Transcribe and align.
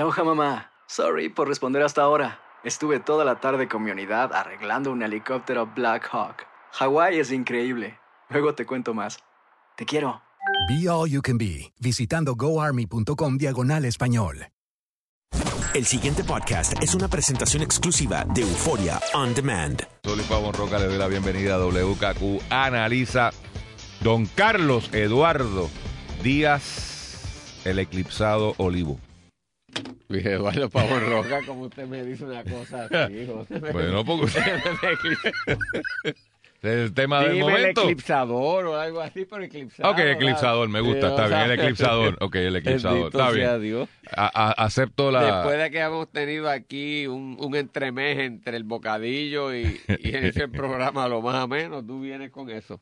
Aloha 0.00 0.24
mamá. 0.24 0.72
Sorry 0.86 1.28
por 1.28 1.46
responder 1.46 1.82
hasta 1.82 2.00
ahora. 2.00 2.40
Estuve 2.64 3.00
toda 3.00 3.22
la 3.22 3.38
tarde 3.38 3.68
con 3.68 3.82
mi 3.82 3.90
unidad 3.90 4.32
arreglando 4.32 4.90
un 4.90 5.02
helicóptero 5.02 5.66
Black 5.66 6.08
Hawk. 6.10 6.46
Hawái 6.72 7.18
es 7.18 7.30
increíble. 7.30 7.98
Luego 8.30 8.54
te 8.54 8.64
cuento 8.64 8.94
más. 8.94 9.18
Te 9.76 9.84
quiero. 9.84 10.22
Be 10.70 10.88
All 10.88 11.10
You 11.10 11.20
Can 11.20 11.36
Be, 11.36 11.74
visitando 11.78 12.34
goarmy.com 12.34 13.36
diagonal 13.36 13.84
español. 13.84 14.46
El 15.74 15.84
siguiente 15.84 16.24
podcast 16.24 16.82
es 16.82 16.94
una 16.94 17.08
presentación 17.08 17.62
exclusiva 17.62 18.24
de 18.24 18.40
Euforia 18.40 18.98
On 19.12 19.34
Demand. 19.34 19.86
Soy 20.02 20.22
Pavón 20.22 20.54
Roca, 20.54 20.78
le 20.78 20.86
doy 20.86 20.96
la 20.96 21.08
bienvenida 21.08 21.56
a 21.56 21.58
WKQ. 21.58 22.42
Analiza 22.48 23.32
Don 24.00 24.24
Carlos 24.24 24.88
Eduardo 24.94 25.68
Díaz, 26.22 27.60
el 27.66 27.78
eclipsado 27.78 28.54
Olivo. 28.56 28.98
Luis 30.10 30.26
Eduardo 30.26 30.68
Pavón 30.68 31.08
Roca, 31.08 31.40
como 31.46 31.62
usted 31.62 31.86
me 31.86 32.02
dice 32.04 32.24
una 32.24 32.42
cosa 32.42 32.86
así, 32.90 33.26
José. 33.26 33.60
Bueno, 33.72 34.04
porque 34.04 34.24
usted... 34.24 34.42
el 36.62 36.92
tema 36.92 37.20
del 37.22 37.34
Dime 37.34 37.44
momento. 37.44 37.82
el 37.82 37.88
eclipsador 37.90 38.66
o 38.66 38.76
algo 38.78 39.00
así, 39.00 39.24
pero 39.24 39.44
eclipsador. 39.44 39.92
Ok, 39.92 39.98
eclipsador, 40.00 40.68
me 40.68 40.80
gusta, 40.80 41.10
está 41.10 41.28
bien, 41.28 41.40
el 41.42 41.50
eclipsador. 41.52 42.16
Ok, 42.20 42.34
el 42.34 42.56
eclipsador, 42.56 43.06
está 43.06 43.30
bien. 43.30 43.62
Dios. 43.62 43.88
A- 44.16 44.48
a- 44.48 44.64
acepto 44.64 45.12
la... 45.12 45.22
Después 45.36 45.58
de 45.58 45.70
que 45.70 45.78
hemos 45.80 46.10
tenido 46.10 46.50
aquí 46.50 47.06
un, 47.06 47.36
un 47.40 47.54
entremés 47.54 48.18
entre 48.18 48.56
el 48.56 48.64
bocadillo 48.64 49.54
y, 49.54 49.80
y 50.00 50.16
ese 50.16 50.48
programa, 50.48 51.06
lo 51.06 51.22
más 51.22 51.44
o 51.44 51.48
menos, 51.48 51.86
tú 51.86 52.00
vienes 52.00 52.30
con 52.32 52.50
eso. 52.50 52.80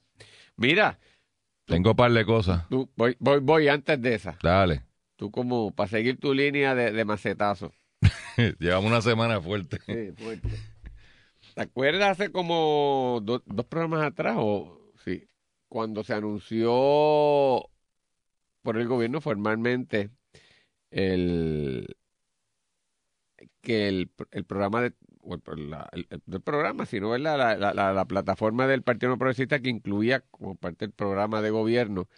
Mira, 0.56 0.98
Tengo 1.66 1.94
par 1.94 2.10
de 2.10 2.24
cosas. 2.24 2.66
tú, 2.70 2.88
voy, 2.96 3.16
voy, 3.20 3.40
voy 3.40 3.68
antes 3.68 4.00
de 4.00 4.14
esa. 4.14 4.38
Dale. 4.42 4.87
Tú 5.18 5.32
como, 5.32 5.72
para 5.72 5.88
seguir 5.90 6.16
tu 6.20 6.32
línea 6.32 6.76
de, 6.76 6.92
de 6.92 7.04
macetazo. 7.04 7.72
Llevamos 8.60 8.88
una 8.88 9.02
semana 9.02 9.40
fuerte. 9.42 9.78
Sí, 9.84 10.12
fuerte. 10.16 10.48
¿Te 11.56 11.62
acuerdas 11.62 12.10
hace 12.12 12.30
como 12.30 13.18
do- 13.24 13.42
dos 13.44 13.66
programas 13.66 14.04
atrás? 14.04 14.36
O, 14.38 14.80
sí, 15.04 15.28
cuando 15.68 16.04
se 16.04 16.14
anunció 16.14 17.68
por 18.62 18.76
el 18.78 18.86
gobierno 18.86 19.20
formalmente 19.20 20.10
el 20.92 21.96
que 23.60 23.88
el, 23.88 24.10
el 24.30 24.44
programa 24.44 24.82
de 24.82 24.92
o 25.20 25.34
el, 25.34 25.70
la- 25.70 25.90
el- 25.92 26.06
el- 26.10 26.40
programa, 26.40 26.86
sino. 26.86 27.18
La, 27.18 27.36
la, 27.36 27.56
la- 27.56 27.92
la 27.92 28.04
plataforma 28.04 28.68
del 28.68 28.82
Partido 28.82 29.10
No 29.10 29.18
Progresista 29.18 29.58
que 29.58 29.68
incluía 29.68 30.20
como 30.30 30.54
parte 30.54 30.86
del 30.86 30.92
programa 30.92 31.42
de 31.42 31.50
gobierno 31.50 32.08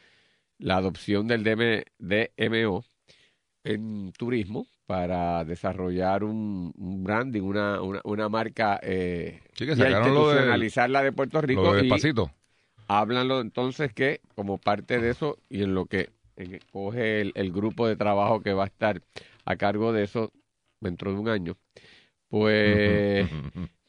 la 0.61 0.77
adopción 0.77 1.27
del 1.29 1.45
DM 1.45 1.85
DMO 1.99 2.85
en 3.65 4.13
turismo 4.13 4.67
para 4.87 5.45
desarrollar 5.45 6.25
un, 6.25 6.73
un 6.77 7.05
branding, 7.05 7.43
una, 7.43 7.81
una, 7.83 8.01
una 8.05 8.29
marca 8.29 8.81
eh, 8.83 9.41
Sí, 9.55 9.67
que 9.67 9.73
y 9.73 9.77
lo 9.77 9.85
de, 9.85 9.99
institucionalizarla 9.99 11.03
de 11.03 11.13
Puerto 11.13 11.41
Rico 11.41 11.63
lo 11.63 11.75
de 11.75 11.83
y 11.83 11.89
despacito. 11.89 12.31
háblanlo 12.89 13.41
entonces 13.41 13.93
que 13.93 14.21
como 14.35 14.59
parte 14.59 15.01
de 15.01 15.11
eso 15.11 15.39
y 15.49 15.63
en 15.63 15.75
lo 15.75 15.87
que 15.87 16.11
en- 16.37 16.61
coge 16.73 17.21
el, 17.21 17.33
el 17.37 17.53
grupo 17.53 17.87
de 17.87 17.97
trabajo 17.97 18.41
que 18.43 18.53
va 18.53 18.65
a 18.65 18.67
estar 18.67 19.03
a 19.45 19.57
cargo 19.57 19.93
de 19.93 20.05
eso 20.05 20.33
dentro 20.81 21.13
de 21.13 21.19
un 21.19 21.29
año, 21.29 21.57
pues 22.29 23.29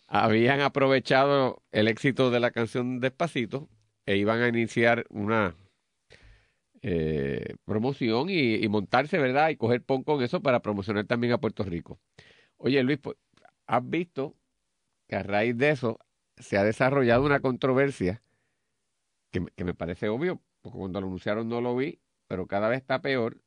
habían 0.08 0.62
aprovechado 0.62 1.62
el 1.72 1.88
éxito 1.88 2.31
de 2.31 2.40
la 2.40 2.52
canción 2.52 3.00
Despacito 3.00 3.70
e 4.06 4.18
iban 4.18 4.42
a 4.42 4.48
iniciar 4.50 5.06
una 5.10 5.56
eh, 6.81 7.56
promoción 7.66 8.30
y, 8.30 8.56
y 8.56 8.68
montarse, 8.69 9.18
¿verdad? 9.18 9.50
Y 9.50 9.56
coger 9.58 9.84
pon 9.84 10.03
con 10.03 10.22
eso 10.24 10.42
para 10.42 10.62
promocionar 10.62 11.06
también 11.06 11.34
a 11.34 11.38
Puerto 11.40 11.64
Rico. 11.64 12.00
Oye, 12.58 12.81
Luis, 12.84 13.00
pues, 13.00 13.18
¿has 13.68 13.88
visto 13.90 14.36
que 15.08 15.16
a 15.16 15.24
raíz 15.24 15.58
de 15.58 15.69
eso 15.72 16.00
se 16.38 16.58
ha 16.58 16.64
desarrollado 16.64 17.24
una 17.25 17.40
controversia 17.40 18.22
que, 19.31 19.42
me- 19.42 19.52
que 19.52 19.64
me 19.64 19.74
parece 19.74 20.09
obvio, 20.09 20.42
porque 20.62 20.78
cuando 20.78 21.02
lo 21.02 21.08
anunciaron 21.08 21.47
no 21.50 21.62
lo 21.62 21.75
vi, 21.75 22.00
pero 22.28 22.47
cada 22.47 22.69
vez 22.69 22.80
está 22.81 23.02
peor 23.02 23.42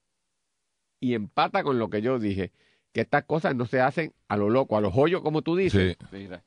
y 1.01 1.15
empata 1.15 1.63
con 1.63 1.79
lo 1.79 1.91
que 1.91 2.03
yo 2.03 2.19
dije, 2.19 2.53
que 2.93 3.01
estas 3.03 3.25
cosas 3.25 3.55
no 3.55 3.67
se 3.67 3.81
hacen 3.81 4.15
a 4.29 4.37
lo 4.37 4.49
loco, 4.51 4.77
a 4.77 4.81
lo 4.81 4.91
joyo, 4.91 5.23
como 5.23 5.43
tú 5.43 5.57
dices. 5.57 5.97
Mira, 6.13 6.45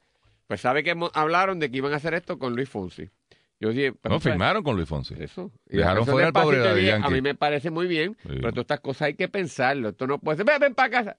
pues 0.47 0.61
sabe 0.61 0.83
que 0.83 0.95
hablaron 1.13 1.59
de 1.59 1.69
que 1.69 1.77
iban 1.77 1.93
a 1.93 1.97
hacer 1.97 2.13
esto 2.13 2.39
con 2.39 2.55
Luis 2.55 2.69
Fonsi. 2.69 3.09
Yo 3.59 3.69
dije, 3.69 3.93
pero 3.93 4.15
No, 4.15 4.19
firmaron 4.19 4.63
con 4.63 4.75
Luis 4.75 4.87
Fonsi. 4.87 5.15
Eso. 5.17 5.51
Dejaron 5.65 6.03
eso 6.03 6.11
fuera 6.11 6.27
al 6.27 6.33
pobre 6.33 6.59
Daddy 6.59 6.85
Yankee. 6.85 7.07
A 7.07 7.09
mí 7.09 7.21
me 7.21 7.33
parece 7.33 7.71
muy 7.71 7.87
bien, 7.87 8.15
Sí. 8.21 8.29
pero 8.29 8.51
todas 8.51 8.63
estas 8.65 8.79
cosas 8.81 9.01
hay 9.07 9.13
que 9.15 9.27
pensarlo. 9.27 9.89
Esto 9.89 10.05
no 10.05 10.19
puede 10.19 10.37
ser, 10.37 10.45
ven, 10.45 10.59
ven 10.59 10.75
para 10.75 10.89
casa. 10.91 11.17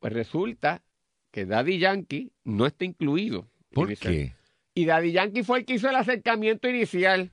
Pues 0.00 0.12
resulta 0.12 0.82
que 1.30 1.46
Daddy 1.46 1.78
Yankee 1.78 2.32
no 2.44 2.66
está 2.66 2.84
incluido. 2.84 3.48
¿Por 3.72 3.96
qué? 3.96 4.34
Y 4.74 4.84
Daddy 4.84 5.12
Yankee 5.12 5.42
fue 5.42 5.60
el 5.60 5.64
que 5.64 5.74
hizo 5.74 5.88
el 5.88 5.96
acercamiento 5.96 6.68
inicial. 6.68 7.32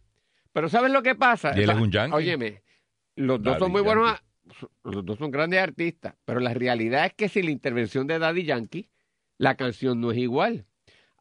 Pero 0.53 0.69
¿sabes 0.69 0.91
lo 0.91 1.03
que 1.03 1.15
pasa? 1.15 1.51
Y 1.57 1.63
él 1.63 1.69
es 1.69 1.77
un 1.77 1.91
yankee. 1.91 2.15
Óyeme, 2.15 2.61
los 3.15 3.41
dos 3.41 3.57
son 3.59 3.71
muy 3.71 3.81
buenos, 3.81 4.07
Yankee. 4.07 4.67
los 4.83 5.05
dos 5.05 5.17
son 5.17 5.31
grandes 5.31 5.59
artistas, 5.61 6.15
pero 6.25 6.39
la 6.39 6.53
realidad 6.53 7.05
es 7.05 7.13
que 7.13 7.29
sin 7.29 7.45
la 7.45 7.51
intervención 7.51 8.07
de 8.07 8.19
Daddy 8.19 8.43
Yankee, 8.43 8.89
la 9.37 9.55
canción 9.55 9.99
no 10.01 10.11
es 10.11 10.17
igual. 10.17 10.65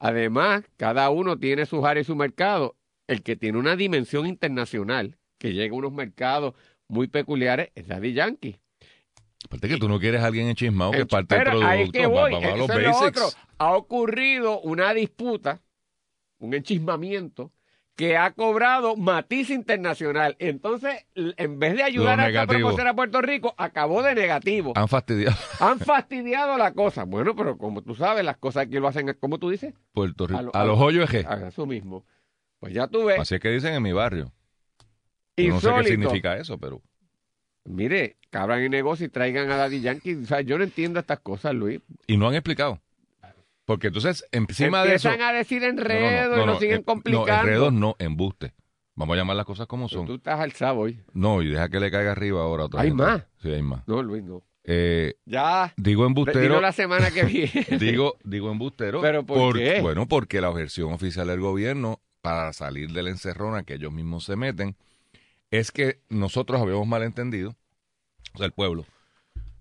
Además, 0.00 0.64
cada 0.76 1.08
uno 1.10 1.38
tiene 1.38 1.66
sus 1.66 1.84
áreas 1.84 2.06
y 2.06 2.08
su 2.08 2.16
mercado. 2.16 2.76
El 3.06 3.22
que 3.22 3.36
tiene 3.36 3.58
una 3.58 3.76
dimensión 3.76 4.26
internacional, 4.26 5.16
que 5.38 5.52
llega 5.52 5.74
a 5.74 5.78
unos 5.78 5.92
mercados 5.92 6.54
muy 6.88 7.06
peculiares, 7.08 7.70
es 7.74 7.86
Daddy 7.86 8.12
Yankee. 8.14 8.58
Aparte 9.44 9.68
que 9.68 9.78
tú 9.78 9.88
no 9.88 9.98
quieres 9.98 10.20
a 10.22 10.26
alguien 10.26 10.48
enchismado 10.48 10.92
que 10.92 11.06
parte 11.06 11.34
del 11.34 11.44
producto. 11.44 11.66
ahí 11.68 11.90
que 11.90 12.06
voy, 12.06 12.32
va- 12.32 12.40
va 12.40 12.52
a 12.52 12.56
los 12.56 12.68
es 12.70 12.76
lo 12.76 12.82
basics. 12.92 13.22
otro. 13.22 13.40
Ha 13.58 13.72
ocurrido 13.74 14.60
una 14.60 14.92
disputa, 14.94 15.60
un 16.38 16.54
enchismamiento, 16.54 17.52
que 18.00 18.16
ha 18.16 18.30
cobrado 18.30 18.96
matiz 18.96 19.50
internacional. 19.50 20.34
Entonces, 20.38 21.04
en 21.14 21.58
vez 21.58 21.76
de 21.76 21.82
ayudar 21.82 22.18
a 22.18 22.28
esta 22.28 22.46
promoción 22.46 22.86
a 22.88 22.94
Puerto 22.94 23.20
Rico, 23.20 23.54
acabó 23.58 24.02
de 24.02 24.14
negativo. 24.14 24.72
Han 24.74 24.88
fastidiado 24.88 25.36
Han 25.58 25.78
fastidiado 25.80 26.56
la 26.56 26.72
cosa. 26.72 27.04
Bueno, 27.04 27.36
pero 27.36 27.58
como 27.58 27.82
tú 27.82 27.94
sabes, 27.94 28.24
las 28.24 28.38
cosas 28.38 28.62
aquí 28.66 28.78
lo 28.78 28.88
hacen, 28.88 29.14
como 29.20 29.36
tú 29.36 29.50
dices, 29.50 29.74
Puerto 29.92 30.26
Rico. 30.26 30.38
A 30.38 30.42
lo- 30.42 30.50
A, 30.54 30.60
a 30.62 30.64
los 30.64 30.78
lo- 30.78 30.84
hoyos 30.86 31.12
eje. 31.12 31.26
a 31.28 31.48
eso 31.48 31.66
mismo. 31.66 32.06
Pues 32.58 32.72
ya 32.72 32.86
tú 32.86 33.04
ves, 33.04 33.20
Así 33.20 33.34
es 33.34 33.40
que 33.42 33.50
dicen 33.50 33.74
en 33.74 33.82
mi 33.82 33.92
barrio. 33.92 34.32
Yo 35.36 35.48
no 35.50 35.60
sé 35.60 35.70
qué 35.82 35.84
significa 35.84 36.38
eso, 36.38 36.56
pero... 36.56 36.80
Mire, 37.64 38.16
cabran 38.30 38.60
el 38.62 38.70
negocio 38.70 39.04
y 39.04 39.08
traigan 39.10 39.50
a 39.50 39.56
Daddy 39.56 39.82
Yankee. 39.82 40.14
O 40.14 40.24
sea, 40.24 40.40
yo 40.40 40.56
no 40.56 40.64
entiendo 40.64 40.98
estas 41.00 41.20
cosas, 41.20 41.54
Luis. 41.54 41.80
Y 42.06 42.16
no 42.16 42.28
han 42.28 42.34
explicado. 42.34 42.80
Porque 43.70 43.86
entonces, 43.86 44.26
encima 44.32 44.82
de 44.82 44.96
eso... 44.96 45.08
Empiezan 45.10 45.30
a 45.30 45.32
decir 45.32 45.62
No, 45.62 45.68
enredo 45.68 46.30
no, 46.30 46.36
no, 46.38 46.42
y 46.42 46.46
lo 46.54 46.58
siguen 46.58 46.80
eh, 46.80 46.82
complicando. 46.82 47.26
No, 47.32 47.40
enredos 47.40 47.72
no, 47.72 47.94
embuste. 48.00 48.52
Vamos 48.96 49.14
a 49.14 49.16
llamar 49.18 49.36
las 49.36 49.46
cosas 49.46 49.68
como 49.68 49.88
son. 49.88 50.06
Tú 50.06 50.16
estás 50.16 50.40
alzado 50.40 50.78
hoy. 50.80 51.00
No, 51.12 51.40
y 51.40 51.50
deja 51.50 51.68
que 51.68 51.78
le 51.78 51.88
caiga 51.88 52.10
arriba 52.10 52.42
ahora 52.42 52.64
otra 52.64 52.80
¿Hay 52.80 52.88
gente. 52.88 53.00
más? 53.04 53.28
Sí, 53.40 53.48
hay 53.48 53.62
más. 53.62 53.86
No, 53.86 54.02
Luis, 54.02 54.24
no. 54.24 54.42
Eh, 54.64 55.14
Ya. 55.24 55.72
digo 55.76 56.02
Digo 56.02 56.06
embustero... 56.06 56.60
la 56.60 56.72
semana 56.72 57.12
que 57.12 57.22
viene. 57.26 57.64
Digo, 57.78 58.16
digo 58.24 58.50
embustero. 58.50 59.00
¿Pero 59.02 59.24
por 59.24 59.56
qué? 59.56 59.80
Bueno, 59.80 60.08
porque 60.08 60.40
la 60.40 60.50
versión 60.50 60.92
oficial 60.92 61.28
del 61.28 61.38
gobierno, 61.38 62.00
para 62.22 62.52
salir 62.52 62.90
de 62.90 63.04
la 63.04 63.10
encerrona 63.10 63.62
que 63.62 63.74
ellos 63.74 63.92
mismos 63.92 64.24
se 64.24 64.34
meten, 64.34 64.74
es 65.52 65.70
que 65.70 66.00
nosotros 66.08 66.60
habíamos 66.60 66.88
malentendido, 66.88 67.54
o 68.34 68.38
sea, 68.38 68.46
el 68.46 68.52
pueblo, 68.52 68.84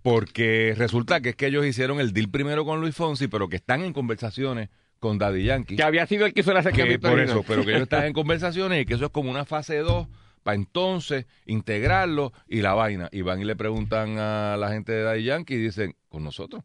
porque 0.02 0.74
resulta 0.78 1.22
que 1.22 1.30
es 1.30 1.36
que 1.36 1.48
ellos 1.48 1.66
hicieron 1.66 2.00
el 2.00 2.14
deal 2.14 2.30
primero 2.30 2.66
con 2.66 2.80
Luis 2.82 2.96
Fonsi, 2.96 3.28
pero 3.28 3.50
que 3.50 3.58
están 3.58 3.82
en 3.84 3.94
conversaciones 3.94 4.70
con 5.00 5.18
Daddy 5.18 5.44
Yankee. 5.44 5.76
que 5.78 5.84
había 5.84 6.06
sido 6.08 6.26
el 6.26 6.34
que 6.34 6.42
hizo 6.42 6.54
la 6.54 6.64
que 6.64 7.00
por 7.00 7.20
eso, 7.20 7.44
pero 7.48 7.64
que 7.64 7.72
ellos 7.72 7.84
están 7.84 8.06
en 8.06 8.14
conversaciones 8.14 8.82
y 8.82 8.86
que 8.86 8.96
eso 8.96 9.06
es 9.06 9.12
como 9.12 9.30
una 9.32 9.46
fase 9.46 9.78
2 9.78 10.08
para 10.44 10.56
entonces 10.56 11.26
integrarlo 11.46 12.34
y 12.48 12.62
la 12.62 12.74
vaina. 12.74 13.10
Y 13.12 13.22
van 13.22 13.42
y 13.42 13.46
le 13.46 13.56
preguntan 13.56 14.18
a 14.18 14.56
la 14.58 14.70
gente 14.72 14.92
de 14.92 15.04
Daddy 15.04 15.24
Yankee 15.24 15.54
y 15.56 15.58
dicen, 15.58 15.96
con 16.10 16.24
nosotros. 16.24 16.64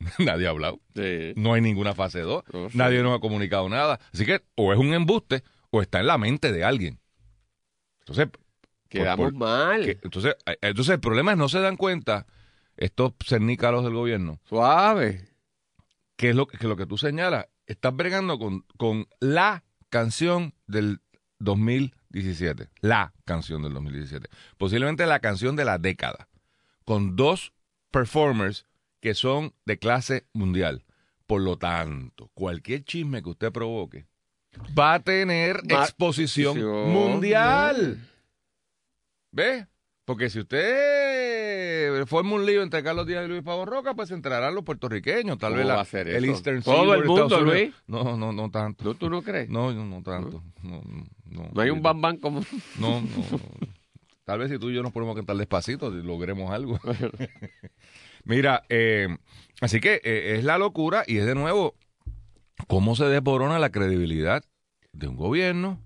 Nadie 0.18 0.46
ha 0.46 0.50
hablado. 0.50 0.80
Sí. 0.94 1.32
No 1.36 1.54
hay 1.54 1.60
ninguna 1.62 1.94
fase 1.94 2.20
2. 2.20 2.44
No 2.52 2.70
sé. 2.70 2.76
Nadie 2.78 3.02
nos 3.02 3.16
ha 3.16 3.20
comunicado 3.20 3.68
nada. 3.68 3.98
Así 4.12 4.24
que 4.26 4.42
o 4.54 4.72
es 4.72 4.78
un 4.78 4.92
embuste 4.92 5.42
o 5.70 5.80
está 5.82 6.00
en 6.00 6.06
la 6.06 6.18
mente 6.18 6.52
de 6.52 6.64
alguien. 6.64 6.98
Entonces, 8.00 8.28
Quedamos 8.88 9.32
por- 9.32 9.34
mal. 9.34 9.84
que- 9.84 9.98
entonces, 10.02 10.36
eh, 10.46 10.56
entonces 10.62 10.94
el 10.94 11.00
problema 11.00 11.32
es 11.32 11.38
no 11.38 11.48
se 11.48 11.58
dan 11.60 11.76
cuenta 11.76 12.26
estos 12.76 13.12
cernícalos 13.24 13.84
del 13.84 13.94
gobierno, 13.94 14.40
Suave. 14.44 15.28
que 16.16 16.30
es 16.30 16.36
lo 16.36 16.46
que, 16.46 16.58
que 16.58 16.66
lo 16.66 16.76
que 16.76 16.86
tú 16.86 16.98
señalas, 16.98 17.46
estás 17.66 17.94
bregando 17.94 18.38
con, 18.38 18.64
con 18.76 19.06
la 19.20 19.64
canción 19.90 20.54
del 20.66 21.00
2017. 21.38 22.68
La 22.80 23.12
canción 23.24 23.62
del 23.62 23.74
2017. 23.74 24.28
Posiblemente 24.56 25.06
la 25.06 25.20
canción 25.20 25.56
de 25.56 25.64
la 25.64 25.78
década. 25.78 26.28
Con 26.84 27.16
dos 27.16 27.52
performers 27.90 28.66
que 29.00 29.14
son 29.14 29.54
de 29.64 29.78
clase 29.78 30.26
mundial. 30.32 30.84
Por 31.26 31.42
lo 31.42 31.58
tanto, 31.58 32.30
cualquier 32.34 32.84
chisme 32.84 33.22
que 33.22 33.30
usted 33.30 33.52
provoque 33.52 34.06
va 34.78 34.94
a 34.94 35.00
tener 35.00 35.60
exposición 35.68 36.62
mundial. 36.92 37.98
¿Ve? 39.32 39.66
Porque 40.04 40.30
si 40.30 40.40
usted 40.40 41.05
forma 42.04 42.34
un 42.34 42.44
lío 42.44 42.62
entre 42.62 42.82
Carlos 42.82 43.06
Díaz 43.06 43.24
y 43.24 43.28
Luis 43.28 43.42
Pavo 43.42 43.64
Roca, 43.64 43.94
pues 43.94 44.10
entrarán 44.10 44.54
los 44.54 44.64
puertorriqueños, 44.64 45.38
tal 45.38 45.52
¿Cómo 45.52 45.58
vez 45.58 45.92
la- 45.94 46.00
el? 46.16 46.24
Eastern 46.26 46.62
Todo 46.62 46.92
el 46.94 47.04
mundo. 47.06 47.40
Luis. 47.40 47.72
No, 47.86 48.16
no, 48.18 48.32
no 48.32 48.50
tanto. 48.50 48.84
¿No, 48.84 48.94
¿Tú 48.94 49.08
no 49.08 49.22
crees? 49.22 49.48
No, 49.48 49.72
no, 49.72 49.84
no 49.86 50.02
tanto. 50.02 50.42
No, 50.62 50.82
no, 51.24 51.48
No 51.54 51.60
hay 51.62 51.70
un 51.70 51.80
bam 51.80 52.18
como... 52.18 52.40
No, 52.78 53.00
no, 53.00 53.06
no. 53.30 53.40
Tal 54.24 54.40
vez 54.40 54.50
si 54.50 54.58
tú 54.58 54.70
y 54.70 54.74
yo 54.74 54.82
nos 54.82 54.92
ponemos 54.92 55.14
a 55.14 55.18
cantar 55.20 55.36
despacito, 55.36 55.88
logremos 55.88 56.50
algo. 56.50 56.80
Mira, 58.24 58.64
eh, 58.68 59.08
así 59.60 59.80
que 59.80 60.00
eh, 60.02 60.34
es 60.36 60.44
la 60.44 60.58
locura 60.58 61.04
y 61.06 61.18
es 61.18 61.26
de 61.26 61.34
nuevo 61.34 61.74
cómo 62.66 62.96
se 62.96 63.04
desborona 63.04 63.58
la 63.58 63.70
credibilidad 63.70 64.42
de 64.92 65.06
un 65.08 65.16
gobierno 65.16 65.80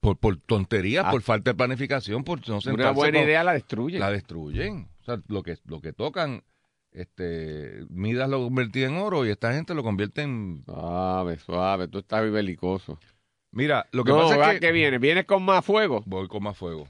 por, 0.00 0.16
por 0.18 0.38
tonterías, 0.38 1.04
Ah. 1.06 1.10
por 1.12 1.22
falta 1.22 1.50
de 1.52 1.54
planificación, 1.56 2.24
por 2.24 2.40
no 2.48 2.58
Una 2.72 2.90
buena 2.90 3.18
con- 3.18 3.28
idea 3.28 3.44
la 3.44 3.52
destruye. 3.52 3.98
la 3.98 4.10
destruyen. 4.10 4.88
O 5.00 5.04
sea, 5.04 5.20
lo 5.28 5.42
que, 5.42 5.56
lo 5.64 5.80
que 5.80 5.92
tocan, 5.92 6.42
este, 6.92 7.84
Midas 7.88 8.28
lo 8.28 8.42
convertía 8.42 8.86
en 8.86 8.96
oro 8.96 9.24
y 9.26 9.30
esta 9.30 9.52
gente 9.52 9.74
lo 9.74 9.82
convierte 9.82 10.22
en... 10.22 10.62
Suave, 10.66 11.38
suave. 11.38 11.88
Tú 11.88 11.98
estás 12.00 12.30
belicoso. 12.30 12.98
Mira, 13.52 13.88
lo 13.92 14.04
que 14.04 14.12
no, 14.12 14.18
pasa 14.18 14.52
es 14.52 14.60
que... 14.60 14.66
que... 14.66 14.72
viene. 14.72 14.98
Vienes 14.98 15.24
con 15.24 15.42
más 15.42 15.64
fuego. 15.64 16.02
Voy 16.06 16.28
con 16.28 16.42
más 16.42 16.56
fuego. 16.56 16.88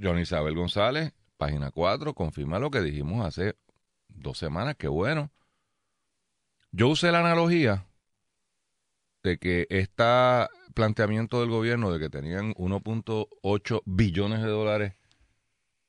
Johnny 0.00 0.22
Isabel 0.22 0.54
González, 0.54 1.12
página 1.36 1.70
4, 1.70 2.14
confirma 2.14 2.58
lo 2.58 2.70
que 2.70 2.80
dijimos 2.80 3.24
hace 3.24 3.54
dos 4.08 4.38
semanas, 4.38 4.76
qué 4.76 4.88
bueno. 4.88 5.30
Yo 6.72 6.88
usé 6.88 7.12
la 7.12 7.20
analogía 7.20 7.86
de 9.22 9.38
que 9.38 9.66
este 9.70 10.04
planteamiento 10.74 11.40
del 11.40 11.50
gobierno 11.50 11.92
de 11.92 12.00
que 12.00 12.10
tenían 12.10 12.52
1.8 12.54 13.82
billones 13.84 14.42
de 14.42 14.48
dólares 14.48 14.94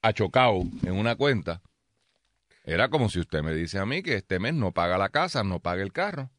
achocado 0.07 0.61
en 0.83 0.93
una 0.93 1.15
cuenta, 1.15 1.61
era 2.63 2.89
como 2.89 3.09
si 3.09 3.19
usted 3.19 3.41
me 3.43 3.53
dice 3.53 3.79
a 3.79 3.85
mí 3.85 4.01
que 4.01 4.15
este 4.15 4.39
mes 4.39 4.53
no 4.53 4.71
paga 4.71 4.97
la 4.97 5.09
casa, 5.09 5.43
no 5.43 5.59
paga 5.59 5.83
el 5.83 5.93
carro. 5.93 6.31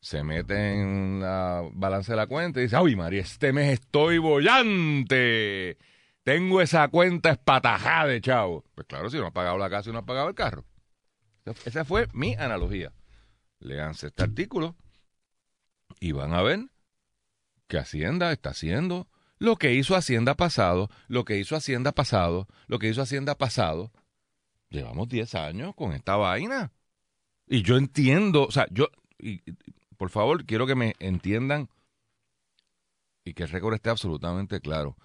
Se 0.00 0.24
mete 0.24 0.72
en 0.80 1.20
la 1.20 1.62
balance 1.74 2.10
de 2.10 2.16
la 2.16 2.26
cuenta 2.26 2.58
y 2.58 2.64
dice, 2.64 2.76
¡ay 2.76 2.96
María, 2.96 3.20
este 3.22 3.52
mes 3.52 3.74
estoy 3.74 4.18
bollante! 4.18 5.78
Tengo 6.24 6.60
esa 6.60 6.88
cuenta 6.88 7.30
espatajada 7.30 8.06
de 8.06 8.20
chavo. 8.20 8.64
Pues 8.74 8.86
claro, 8.88 9.08
si 9.10 9.18
no 9.18 9.26
ha 9.26 9.32
pagado 9.32 9.58
la 9.58 9.70
casa 9.70 9.90
y 9.90 9.92
no 9.92 10.00
ha 10.00 10.06
pagado 10.06 10.28
el 10.28 10.34
carro. 10.34 10.64
Esa- 11.64 11.84
fue 11.84 12.08
mi 12.12 12.34
analogía. 12.34 12.92
Leanse 13.60 14.08
este 14.08 14.24
artículo 14.24 14.76
y 16.00 16.10
van 16.12 16.32
a 16.32 16.42
ver 16.42 16.60
que 17.68 17.78
Hacienda 17.78 18.32
está 18.32 18.50
haciendo 18.50 19.08
lo 19.42 19.56
que 19.56 19.74
hizo 19.74 19.96
Hacienda 19.96 20.36
pasado, 20.36 20.88
lo 21.08 21.24
que 21.24 21.36
hizo 21.36 21.56
Hacienda 21.56 21.90
pasado, 21.90 22.46
lo 22.68 22.78
que 22.78 22.88
hizo 22.88 23.02
Hacienda 23.02 23.36
pasado. 23.36 23.90
Llevamos 24.70 25.08
10 25.08 25.34
años 25.34 25.74
con 25.74 25.92
esta 25.92 26.14
vaina. 26.14 26.70
Y 27.48 27.62
yo 27.62 27.76
entiendo, 27.76 28.46
o 28.46 28.52
sea, 28.52 28.68
yo, 28.70 28.86
y- 29.18 29.42
por 29.96 30.10
favor, 30.10 30.46
quiero 30.46 30.68
que 30.68 30.76
me 30.76 30.94
entiendan 31.00 31.68
y 33.24 33.34
que 33.34 33.42
el 33.42 33.48
récord 33.48 33.74
esté 33.74 33.90
absolutamente 33.90 34.60
claro. 34.60 34.96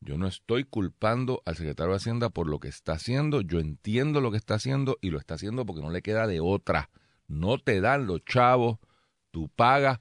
Yo 0.00 0.16
no 0.16 0.26
estoy 0.26 0.64
culpando 0.64 1.42
al 1.44 1.56
secretario 1.56 1.92
de 1.92 1.98
Hacienda 1.98 2.30
por 2.30 2.48
lo 2.48 2.60
que 2.60 2.68
está 2.68 2.94
haciendo. 2.94 3.42
Yo 3.42 3.60
entiendo 3.60 4.22
lo 4.22 4.30
que 4.30 4.38
está 4.38 4.54
haciendo 4.54 4.96
y 5.02 5.10
lo 5.10 5.18
está 5.18 5.34
haciendo 5.34 5.66
porque 5.66 5.82
no 5.82 5.90
le 5.90 6.00
queda 6.00 6.26
de 6.26 6.40
otra. 6.40 6.88
No 7.28 7.58
te 7.58 7.82
dan 7.82 8.06
los 8.06 8.24
chavos, 8.24 8.78
tú 9.30 9.50
pagas 9.50 10.00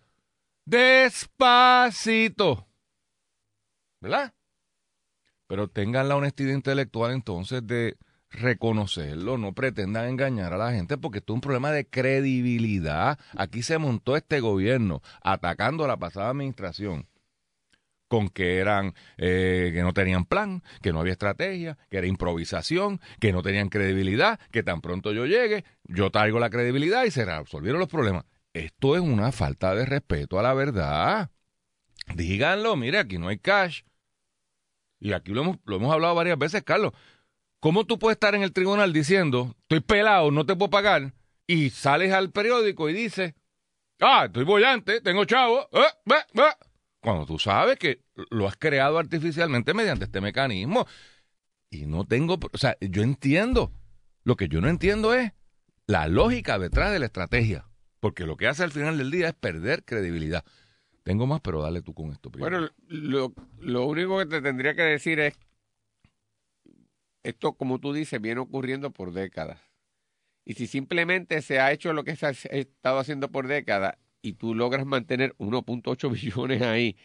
despacito. 0.64 2.70
¿Verdad? 4.01 4.33
Pero 5.48 5.68
tengan 5.68 6.09
la 6.09 6.15
honestidad 6.15 6.53
intelectual 6.53 7.12
entonces 7.13 7.65
de 7.65 7.98
reconocerlo, 8.30 9.38
no 9.38 9.53
pretendan 9.53 10.07
engañar 10.07 10.53
a 10.53 10.57
la 10.57 10.71
gente 10.71 10.98
porque 10.98 11.19
esto 11.19 11.33
es 11.33 11.36
un 11.36 11.42
problema 11.42 11.71
de 11.71 11.86
credibilidad. 11.86 13.19
Aquí 13.38 13.62
se 13.62 13.77
montó 13.77 14.15
este 14.15 14.39
gobierno 14.39 15.01
atacando 15.21 15.83
a 15.86 15.88
la 15.88 15.98
pasada 15.98 16.30
administración 16.30 17.07
con 18.07 18.27
que 18.27 18.57
eran 18.57 18.94
eh, 19.18 19.71
que 19.74 19.83
no 19.83 19.94
tenían 19.94 20.25
plan, 20.25 20.63
que 20.81 20.92
no 20.92 21.00
había 21.00 21.13
estrategia, 21.13 21.77
que 21.89 21.97
era 21.97 22.07
improvisación, 22.07 23.00
que 23.21 23.31
no 23.31 23.42
tenían 23.42 23.69
credibilidad, 23.69 24.38
que 24.51 24.63
tan 24.63 24.81
pronto 24.81 25.13
yo 25.13 25.25
llegue, 25.25 25.63
yo 25.86 26.12
traigo 26.12 26.38
la 26.38 26.50
credibilidad 26.50 27.06
y 27.06 27.12
se 27.12 27.24
resolvieron 27.24 27.80
los 27.80 27.88
problemas. 27.88 28.25
Esto 28.54 28.95
es 28.97 29.01
una 29.01 29.31
falta 29.31 29.74
de 29.75 29.86
respeto 29.86 30.39
a 30.39 30.44
la 30.44 30.54
verdad. 30.54 31.31
Díganlo, 32.13 32.75
mire, 32.75 33.00
aquí 33.00 33.18
no 33.18 33.30
hay 33.30 33.38
cash. 33.38 33.83
Y 35.01 35.12
aquí 35.12 35.33
lo 35.33 35.42
hemos, 35.42 35.57
lo 35.65 35.75
hemos 35.75 35.92
hablado 35.92 36.15
varias 36.15 36.38
veces, 36.38 36.63
Carlos. 36.63 36.94
¿Cómo 37.59 37.86
tú 37.86 38.00
puedes 38.00 38.15
estar 38.15 38.33
en 38.36 38.44
el 38.44 38.53
tribunal 38.53 38.94
diciendo, 38.94 39.56
estoy 39.63 39.81
pelado, 39.81 40.31
no 40.31 40.45
te 40.45 40.56
puedo 40.56 40.69
pagar, 40.69 41.13
y 41.45 41.71
sales 41.71 42.13
al 42.13 42.31
periódico 42.31 42.88
y 42.88 42.94
dices, 42.94 43.33
ah, 44.00 44.25
estoy 44.27 44.45
bollante, 44.45 45.01
tengo 45.01 45.25
chavo, 45.25 45.68
eh, 45.74 45.81
eh, 46.06 46.13
eh", 46.36 46.65
cuando 47.01 47.25
tú 47.25 47.38
sabes 47.39 47.77
que 47.77 48.03
lo 48.30 48.48
has 48.48 48.56
creado 48.56 48.98
artificialmente 48.98 49.74
mediante 49.74 50.06
este 50.06 50.21
mecanismo? 50.21 50.88
Y 51.69 51.86
no 51.86 52.06
tengo, 52.06 52.39
o 52.51 52.57
sea, 52.57 52.77
yo 52.80 53.01
entiendo. 53.01 53.71
Lo 54.24 54.36
que 54.36 54.47
yo 54.47 54.62
no 54.62 54.68
entiendo 54.68 55.15
es 55.15 55.31
la 55.88 56.07
lógica 56.07 56.59
detrás 56.59 56.92
de 56.92 57.00
la 57.00 57.06
estrategia. 57.06 57.65
Porque 58.00 58.25
lo 58.25 58.38
que 58.38 58.47
hace 58.47 58.63
al 58.63 58.71
final 58.71 58.97
del 58.97 59.09
día 59.09 59.30
es 59.30 59.33
perder 59.33 59.83
credibilidad. 59.83 60.45
Tengo 61.03 61.25
más, 61.27 61.42
pero 61.42 61.62
dale 61.62 61.81
tú 61.81 61.94
con 61.94 62.12
esto 62.12 62.30
primero. 62.31 62.57
Bueno, 62.59 62.71
lo, 62.88 63.33
lo 63.59 63.86
único 63.88 64.18
que 64.19 64.25
te 64.27 64.42
tendría 64.42 64.75
que 64.75 64.83
decir 64.83 65.19
es, 65.19 65.33
esto 67.24 67.53
como 67.53 67.80
tú 67.80 67.94
dices, 67.94 68.19
viene 68.21 68.42
ocurriendo 68.42 68.92
por 68.92 69.12
décadas. 69.13 69.59
Y 70.45 70.53
si 70.56 70.68
simplemente 70.68 71.42
se 71.42 71.59
ha 71.59 71.71
hecho 71.71 71.94
lo 71.94 72.04
que 72.04 72.16
se 72.16 72.26
ha 72.26 72.30
estado 72.31 72.99
haciendo 72.99 73.31
por 73.31 73.47
décadas 73.47 73.97
y 74.21 74.33
tú 74.33 74.56
logras 74.56 74.85
mantener 74.85 75.35
1.8 75.37 76.09
billones 76.11 76.61
ahí, 76.61 76.97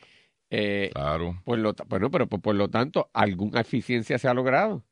eh, 0.51 0.91
claro. 0.93 1.41
por 1.45 1.59
lo, 1.59 1.75
ta- 1.75 1.85
bueno, 1.85 2.11
pero 2.11 2.27
por, 2.29 2.41
por 2.41 2.55
lo 2.55 2.69
tanto, 2.69 3.11
alguna 3.13 3.61
eficiencia 3.61 4.19
se 4.19 4.29
ha 4.29 4.35
logrado. 4.35 4.85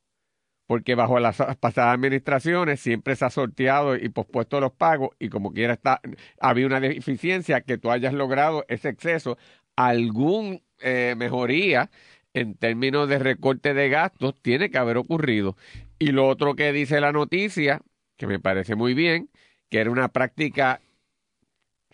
Porque 0.67 0.95
bajo 0.95 1.19
las 1.21 1.37
pasadas 1.61 1.95
administraciones 1.95 2.81
siempre 2.81 3.17
se 3.17 3.25
ha 3.25 3.31
sorteado 3.31 3.97
y 3.97 4.09
pospuesto 4.09 4.61
los 4.61 4.73
pagos 4.73 5.11
y 5.19 5.29
como 5.29 5.53
quiera 5.53 5.75
está, 5.75 6.01
había 6.41 6.67
una 6.67 6.81
deficiencia 6.81 7.61
que 7.63 7.79
tú 7.79 7.91
hayas 7.91 8.15
logrado 8.15 8.65
ese 8.69 8.89
exceso, 8.89 9.37
algún 9.77 10.63
eh, 10.81 11.15
mejoría 11.17 11.91
en 12.33 12.55
términos 12.57 13.09
de 13.09 13.19
recorte 13.19 13.75
de 13.75 13.89
gastos 13.89 14.35
tiene 14.43 14.71
que 14.71 14.79
haber 14.79 14.97
ocurrido. 14.97 15.57
Y 15.99 16.09
lo 16.13 16.27
otro 16.29 16.55
que 16.57 16.73
dice 16.73 17.01
la 17.01 17.13
noticia, 17.13 17.81
que 18.17 18.27
me 18.27 18.41
parece 18.41 18.75
muy 18.75 18.95
bien, 18.95 19.31
que 19.69 19.81
era 19.81 19.91
una 19.91 20.09
práctica, 20.09 20.81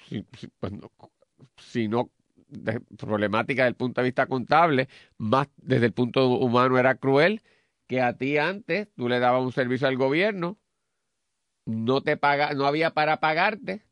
si, 0.07 0.23
pues 0.59 0.73
no 0.73 2.11
de- 2.49 2.81
problemática 2.99 3.63
desde 3.63 3.69
el 3.71 3.77
punto 3.77 4.01
de 4.01 4.07
vista 4.07 4.27
contable, 4.27 4.89
más 5.19 5.49
desde 5.57 5.87
el 5.87 5.93
punto 5.93 6.29
humano 6.29 6.79
era 6.79 6.95
cruel, 6.97 7.43
que 7.91 8.01
a 8.01 8.13
ti 8.17 8.39
antes 8.39 8.87
tú 8.95 9.09
le 9.09 9.19
dabas 9.19 9.43
un 9.43 9.51
servicio 9.51 9.89
al 9.89 9.97
gobierno, 9.97 10.57
no 11.67 12.03
te 12.03 12.17
paga, 12.17 12.55
no 12.55 12.67
había 12.67 12.91
para 12.91 13.19
pagarte, 13.19 13.83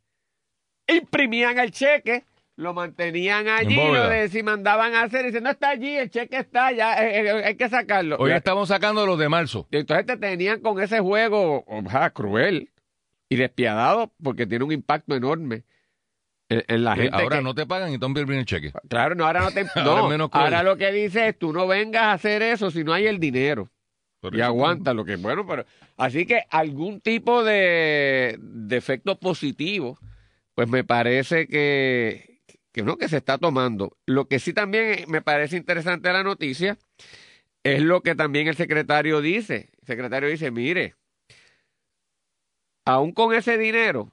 imprimían 0.87 1.59
el 1.59 1.71
cheque, 1.71 2.23
lo 2.55 2.73
mantenían 2.73 3.49
allí, 3.49 3.75
lo 3.75 4.07
de, 4.07 4.29
si 4.29 4.41
mandaban 4.41 4.95
a 4.95 5.01
hacer, 5.01 5.25
dicen, 5.25 5.43
no 5.43 5.49
está 5.49 5.71
allí, 5.71 5.97
el 5.97 6.09
cheque 6.09 6.37
está, 6.37 6.71
ya 6.71 6.93
eh, 7.05 7.27
eh, 7.27 7.43
hay 7.43 7.55
que 7.55 7.67
sacarlo. 7.67 8.15
Hoy 8.19 8.31
Y- 8.31 8.35
estamos 8.35 8.69
sacando 8.69 9.05
los 9.05 9.19
de 9.19 9.27
marzo. 9.27 9.67
y 9.69 9.75
entonces 9.75 10.05
te 10.05 10.15
tenían 10.15 10.61
con 10.61 10.79
ese 10.81 11.01
juego 11.01 11.65
cruel 12.13 12.71
y 13.27 13.35
despiadado 13.35 14.13
porque 14.23 14.47
tiene 14.47 14.63
un 14.63 14.71
impacto 14.71 15.13
enorme 15.13 15.63
en, 16.47 16.63
en 16.69 16.83
la 16.85 16.95
gente. 16.95 17.17
ahora 17.21 17.39
que- 17.39 17.43
no 17.43 17.53
te 17.53 17.65
pagan 17.65 17.91
y 17.91 17.97
tú 17.97 18.05
envías 18.05 18.29
el 18.29 18.45
cheque. 18.45 18.71
Claro, 18.87 19.15
no, 19.15 19.25
ahora 19.25 19.41
no 19.41 19.51
te. 19.51 19.65
No, 19.75 20.29
ahora 20.31 20.63
lo 20.63 20.77
que 20.77 20.89
dice 20.93 21.27
es: 21.27 21.37
tú 21.37 21.51
no 21.51 21.67
vengas 21.67 22.03
a 22.03 22.13
hacer 22.13 22.41
eso 22.43 22.71
si 22.71 22.85
no 22.85 22.93
hay 22.93 23.05
el 23.07 23.19
dinero. 23.19 23.69
Y 24.31 24.41
aguanta 24.41 24.93
lo 24.93 25.05
que 25.05 25.15
bueno, 25.15 25.45
pero. 25.47 25.65
Así 25.97 26.25
que 26.25 26.43
algún 26.49 26.99
tipo 27.01 27.43
de, 27.43 28.37
de 28.39 28.77
efecto 28.77 29.19
positivo, 29.19 29.97
pues 30.55 30.67
me 30.67 30.83
parece 30.83 31.47
que, 31.47 32.41
que 32.71 32.83
no, 32.83 32.97
que 32.97 33.07
se 33.07 33.17
está 33.17 33.37
tomando. 33.37 33.97
Lo 34.05 34.27
que 34.27 34.39
sí 34.39 34.53
también 34.53 35.05
me 35.07 35.21
parece 35.21 35.57
interesante 35.57 36.11
la 36.11 36.23
noticia 36.23 36.77
es 37.63 37.81
lo 37.81 38.01
que 38.01 38.15
también 38.15 38.47
el 38.47 38.55
secretario 38.55 39.21
dice. 39.21 39.69
El 39.81 39.87
secretario 39.87 40.29
dice, 40.29 40.51
mire, 40.51 40.95
aún 42.85 43.11
con 43.13 43.33
ese 43.33 43.57
dinero, 43.57 44.11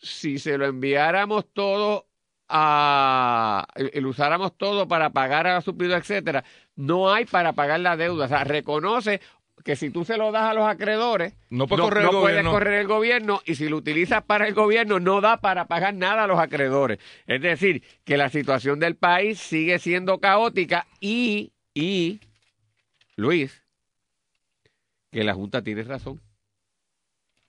si 0.00 0.38
se 0.38 0.58
lo 0.58 0.66
enviáramos 0.66 1.46
todo 1.52 2.08
a, 2.48 3.66
y 3.76 4.00
lo 4.00 4.10
usáramos 4.10 4.56
todo 4.56 4.88
para 4.88 5.10
pagar 5.10 5.46
a 5.46 5.60
la 5.60 5.96
etcétera, 5.96 6.44
no 6.76 7.12
hay 7.12 7.24
para 7.24 7.54
pagar 7.54 7.80
la 7.80 7.96
deuda. 7.96 8.26
O 8.26 8.28
sea, 8.28 8.44
reconoce 8.44 9.20
que 9.64 9.74
si 9.76 9.90
tú 9.90 10.04
se 10.04 10.16
lo 10.16 10.30
das 10.32 10.44
a 10.50 10.54
los 10.54 10.66
acreedores, 10.68 11.34
No 11.50 11.66
puede 11.66 11.82
correr 11.82 12.04
el 12.04 12.10
puede 12.10 12.20
gobierno. 12.22 12.50
correr 12.52 12.74
el 12.80 12.86
gobierno 12.86 13.40
y 13.44 13.54
si 13.56 13.68
lo 13.68 13.76
utilizas 13.78 14.22
para 14.22 14.46
el 14.46 14.54
gobierno 14.54 15.00
no 15.00 15.20
da 15.20 15.38
para 15.40 15.66
pagar 15.66 15.94
nada 15.94 16.24
a 16.24 16.26
los 16.26 16.38
acreedores. 16.38 16.98
Es 17.26 17.40
decir, 17.42 17.82
que 18.04 18.16
la 18.16 18.28
situación 18.30 18.78
del 18.78 18.94
país 18.96 19.40
sigue 19.40 19.78
siendo 19.80 20.18
caótica 20.20 20.86
y, 21.00 21.52
y, 21.74 22.20
Luis, 23.16 23.62
que 25.10 25.24
la 25.24 25.34
Junta 25.34 25.62
tiene 25.62 25.82
razón. 25.82 26.20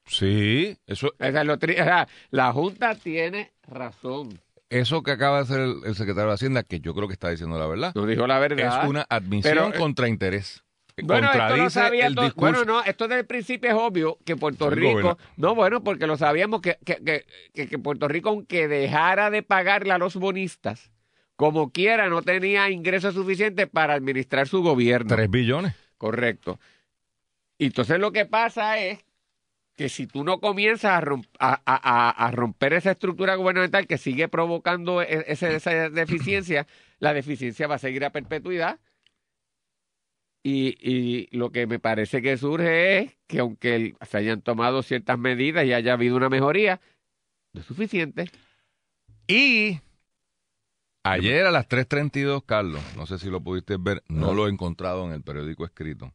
Sí, 0.05 0.77
eso, 0.87 1.07
O 1.19 1.31
sea, 1.31 1.43
lo 1.43 1.57
tri- 1.59 1.79
o 1.79 1.83
sea, 1.83 2.07
la 2.31 2.53
Junta 2.53 2.95
tiene 2.95 3.51
razón. 3.67 4.39
eso 4.69 5.03
que 5.03 5.11
acaba 5.11 5.37
de 5.37 5.43
hacer 5.43 5.59
el, 5.59 5.75
el 5.85 5.95
secretario 5.95 6.29
de 6.29 6.33
Hacienda, 6.35 6.63
que 6.63 6.79
yo 6.79 6.93
creo 6.93 7.07
que 7.07 7.13
está 7.13 7.29
diciendo 7.29 7.59
la 7.59 7.67
verdad, 7.67 7.91
No 7.93 8.05
dijo 8.05 8.25
la 8.25 8.39
verdad. 8.39 8.83
es 8.83 8.89
una 8.89 9.05
admisión 9.09 9.53
Pero, 9.53 9.67
eh, 9.67 9.77
contra 9.77 10.07
interés. 10.07 10.63
Bueno, 11.03 11.27
Contradice 11.27 11.69
sabía 11.69 12.07
el 12.07 12.15
discurso. 12.15 12.35
Bueno, 12.39 12.65
no, 12.65 12.83
esto 12.83 13.07
desde 13.07 13.19
el 13.21 13.25
principio 13.27 13.69
es 13.69 13.75
obvio 13.75 14.17
que 14.25 14.35
Puerto 14.35 14.69
Rico. 14.69 14.89
gobierno. 14.93 15.17
No, 15.37 15.53
bueno, 15.53 15.83
porque 15.83 16.07
lo 16.07 16.17
sabíamos 16.17 16.61
que, 16.61 16.77
que, 16.83 17.23
que, 17.53 17.67
que- 17.67 17.79
Puerto 17.79 18.07
Rico, 18.07 18.29
aunque 18.29 18.67
dejara 18.67 19.29
de 19.29 19.43
pagarle 19.43 19.93
a 19.93 19.97
los 19.99 20.15
bonistas, 20.15 20.91
como 21.35 21.71
quiera, 21.71 22.09
no 22.09 22.23
tenía 22.23 22.69
ingresos 22.71 23.13
suficientes 23.13 23.67
para 23.67 23.93
administrar 23.93 24.47
su 24.47 24.63
gobierno. 24.63 25.15
Tres 25.15 25.29
billones. 25.29 25.75
Correcto. 25.97 26.59
Y 27.59 27.67
entonces 27.67 27.99
lo 27.99 28.11
que 28.11 28.25
pasa 28.25 28.79
es 28.79 28.99
que 29.75 29.89
si 29.89 30.07
tú 30.07 30.23
no 30.23 30.39
comienzas 30.39 30.93
a, 30.93 31.01
romp- 31.01 31.27
a- 31.37 31.61
a- 31.63 32.09
a- 32.09 32.09
a 32.27 32.31
romper 32.31 32.73
esa 32.73 32.89
estructura 32.91 33.35
gubernamental 33.35 33.85
que 33.85 33.99
sigue 33.99 34.27
provocando 34.27 35.03
e- 35.03 35.25
ese- 35.27 35.55
esa 35.55 35.89
deficiencia, 35.91 36.65
la 36.97 37.13
deficiencia 37.13 37.67
va 37.67 37.75
a 37.75 37.79
seguir 37.79 38.03
a 38.03 38.09
perpetuidad. 38.09 38.79
Y, 40.49 40.77
y 40.79 41.27
lo 41.35 41.51
que 41.51 41.67
me 41.67 41.77
parece 41.77 42.21
que 42.21 42.37
surge 42.37 42.99
es 42.99 43.17
que 43.27 43.39
aunque 43.39 43.75
el- 43.75 43.97
se 44.07 44.17
hayan 44.17 44.41
tomado 44.41 44.81
ciertas 44.81 45.19
medidas 45.19 45.65
y 45.65 45.73
haya 45.73 45.91
habido 45.91 46.15
una 46.15 46.29
mejoría, 46.29 46.79
no 47.51 47.59
es 47.59 47.67
suficiente. 47.67 48.31
Y 49.27 49.81
ayer 51.03 51.45
a 51.45 51.51
las 51.51 51.67
3.32, 51.67 52.43
Carlos, 52.45 52.81
no 52.95 53.05
sé 53.05 53.19
si 53.19 53.29
lo 53.29 53.41
pudiste 53.41 53.75
ver, 53.77 54.03
no 54.07 54.33
lo 54.33 54.47
he 54.47 54.49
encontrado 54.49 55.05
en 55.05 55.11
el 55.11 55.21
periódico 55.21 55.65
escrito. 55.65 56.13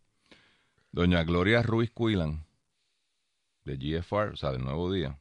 Doña 0.93 1.25
Gloria 1.25 1.63
Ruiz 1.63 1.91
Cuilan, 1.91 2.47
de 3.65 3.77
GFR, 3.77 4.33
o 4.33 4.37
sea, 4.37 4.53
del 4.53 4.65
Nuevo 4.65 4.91
Día, 4.91 5.19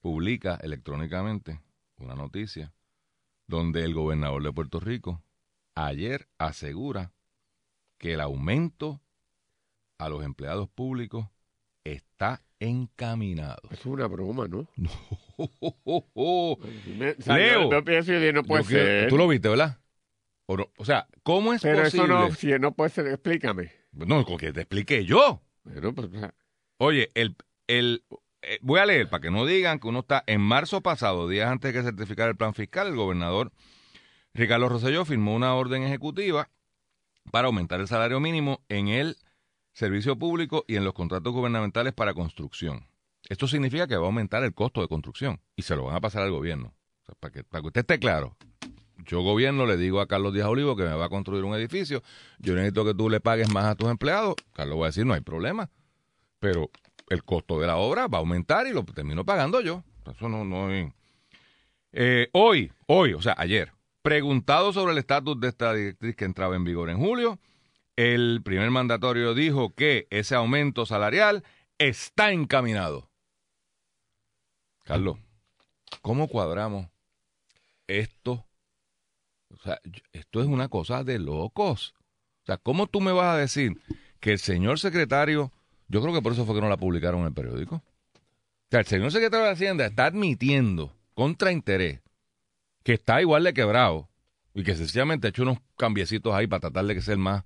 publica 0.00 0.54
electrónicamente 0.62 1.60
una 1.98 2.14
noticia 2.14 2.72
donde 3.46 3.84
el 3.84 3.92
gobernador 3.92 4.42
de 4.42 4.52
Puerto 4.52 4.80
Rico 4.80 5.22
ayer 5.74 6.26
asegura 6.38 7.12
que 7.98 8.14
el 8.14 8.20
aumento 8.20 9.00
a 9.98 10.08
los 10.08 10.24
empleados 10.24 10.68
públicos 10.68 11.26
está 11.84 12.42
encaminado. 12.60 13.60
Es 13.70 13.84
una 13.86 14.06
broma, 14.06 14.46
¿no? 14.48 14.66
Leo. 17.26 17.70
Yo 17.70 17.84
pienso 17.84 18.12
y 18.14 18.32
no 18.32 18.42
puede 18.42 18.64
quiero- 18.64 18.84
ser. 18.84 19.08
Tú 19.08 19.16
lo 19.16 19.28
viste, 19.28 19.48
¿verdad? 19.48 19.78
O, 20.46 20.56
no- 20.56 20.68
o 20.76 20.84
sea, 20.84 21.06
¿cómo 21.22 21.52
es 21.52 21.62
Pero 21.62 21.82
posible? 21.82 22.04
eso 22.04 22.06
no, 22.06 22.34
si 22.34 22.46
no 22.58 22.72
puede 22.72 22.90
ser, 22.90 23.06
explícame. 23.08 23.70
No, 23.92 24.24
con 24.24 24.36
que 24.38 24.52
te 24.52 24.60
expliqué 24.62 25.04
yo. 25.04 25.42
Bueno, 25.64 25.94
pues, 25.94 26.08
Oye, 26.78 27.10
el, 27.14 27.36
el, 27.66 28.04
eh, 28.42 28.58
voy 28.62 28.80
a 28.80 28.86
leer 28.86 29.08
para 29.10 29.20
que 29.20 29.30
no 29.30 29.44
digan 29.44 29.78
que 29.80 29.88
uno 29.88 30.00
está 30.00 30.22
en 30.26 30.40
marzo 30.40 30.80
pasado, 30.80 31.28
días 31.28 31.50
antes 31.50 31.72
de 31.72 31.78
que 31.80 31.84
certificara 31.84 32.30
el 32.30 32.36
plan 32.36 32.54
fiscal, 32.54 32.86
el 32.88 32.96
gobernador 32.96 33.52
Ricardo 34.32 34.68
Rosselló 34.68 35.04
firmó 35.04 35.34
una 35.34 35.54
orden 35.54 35.82
ejecutiva 35.82 36.48
para 37.28 37.46
aumentar 37.46 37.80
el 37.80 37.88
salario 37.88 38.20
mínimo 38.20 38.60
en 38.68 38.88
el 38.88 39.16
servicio 39.72 40.18
público 40.18 40.64
y 40.66 40.76
en 40.76 40.84
los 40.84 40.92
contratos 40.94 41.32
gubernamentales 41.32 41.92
para 41.92 42.14
construcción. 42.14 42.86
Esto 43.28 43.46
significa 43.46 43.86
que 43.86 43.96
va 43.96 44.04
a 44.04 44.06
aumentar 44.06 44.42
el 44.42 44.54
costo 44.54 44.80
de 44.80 44.88
construcción 44.88 45.40
y 45.56 45.62
se 45.62 45.76
lo 45.76 45.84
van 45.84 45.96
a 45.96 46.00
pasar 46.00 46.22
al 46.22 46.30
gobierno. 46.30 46.74
Para, 47.20 47.32
que, 47.32 47.40
usted 47.40 47.80
esté 47.80 47.98
claro, 47.98 48.36
yo 49.06 49.20
gobierno 49.22 49.66
le 49.66 49.76
digo 49.76 50.00
a 50.00 50.06
Carlos 50.08 50.34
Díaz 50.34 50.46
Olivo 50.48 50.76
que 50.76 50.82
me 50.82 50.94
va 50.94 51.06
a 51.06 51.08
construir 51.08 51.44
un 51.44 51.54
edificio, 51.54 52.02
yo 52.38 52.54
necesito 52.54 52.84
que 52.84 52.94
tú 52.94 53.08
le 53.08 53.20
pagues 53.20 53.50
más 53.50 53.64
a 53.64 53.74
tus 53.76 53.88
empleados, 53.88 54.34
Carlos 54.52 54.78
va 54.80 54.84
a 54.84 54.88
decir 54.88 55.06
no 55.06 55.14
hay 55.14 55.20
problema, 55.20 55.70
pero 56.38 56.70
el 57.08 57.24
costo 57.24 57.58
de 57.60 57.66
la 57.66 57.76
obra 57.76 58.06
va 58.08 58.18
a 58.18 58.20
aumentar 58.20 58.66
y 58.66 58.72
lo 58.72 58.84
termino 58.84 59.24
pagando 59.24 59.60
yo. 59.60 59.82
Eso 60.10 60.28
no, 60.28 60.44
no 60.44 60.70
es- 60.70 60.92
Eh, 61.92 62.28
hoy, 62.32 62.70
hoy, 62.86 63.14
o 63.14 63.22
sea, 63.22 63.34
ayer, 63.38 63.72
preguntado 64.08 64.72
sobre 64.72 64.92
el 64.92 64.98
estatus 64.98 65.38
de 65.38 65.48
esta 65.48 65.74
directriz 65.74 66.16
que 66.16 66.24
entraba 66.24 66.56
en 66.56 66.64
vigor 66.64 66.88
en 66.88 66.96
julio, 66.96 67.38
el 67.94 68.40
primer 68.42 68.70
mandatorio 68.70 69.34
dijo 69.34 69.74
que 69.74 70.06
ese 70.08 70.34
aumento 70.34 70.86
salarial 70.86 71.44
está 71.76 72.32
encaminado. 72.32 73.10
Carlos, 74.84 75.18
¿cómo 76.00 76.26
cuadramos 76.26 76.86
esto? 77.86 78.46
O 79.50 79.58
sea, 79.62 79.78
esto 80.14 80.40
es 80.40 80.46
una 80.46 80.68
cosa 80.68 81.04
de 81.04 81.18
locos. 81.18 81.94
O 82.44 82.46
sea, 82.46 82.56
¿cómo 82.56 82.86
tú 82.86 83.02
me 83.02 83.12
vas 83.12 83.34
a 83.34 83.36
decir 83.36 83.78
que 84.20 84.32
el 84.32 84.38
señor 84.38 84.78
secretario, 84.78 85.52
yo 85.88 86.00
creo 86.00 86.14
que 86.14 86.22
por 86.22 86.32
eso 86.32 86.46
fue 86.46 86.54
que 86.54 86.62
no 86.62 86.70
la 86.70 86.78
publicaron 86.78 87.20
en 87.20 87.26
el 87.26 87.34
periódico? 87.34 87.74
O 87.74 88.70
sea, 88.70 88.80
el 88.80 88.86
señor 88.86 89.12
secretario 89.12 89.44
de 89.44 89.52
Hacienda 89.52 89.84
está 89.84 90.06
admitiendo 90.06 90.96
contra 91.12 91.52
interés 91.52 92.00
que 92.88 92.94
está 92.94 93.20
igual 93.20 93.44
de 93.44 93.52
quebrado 93.52 94.08
y 94.54 94.62
que 94.64 94.74
sencillamente 94.74 95.26
ha 95.26 95.30
hecho 95.30 95.42
unos 95.42 95.58
cambiecitos 95.76 96.32
ahí 96.32 96.46
para 96.46 96.60
tratar 96.60 96.86
de 96.86 96.94
que 96.94 97.02
sea 97.02 97.18
más 97.18 97.44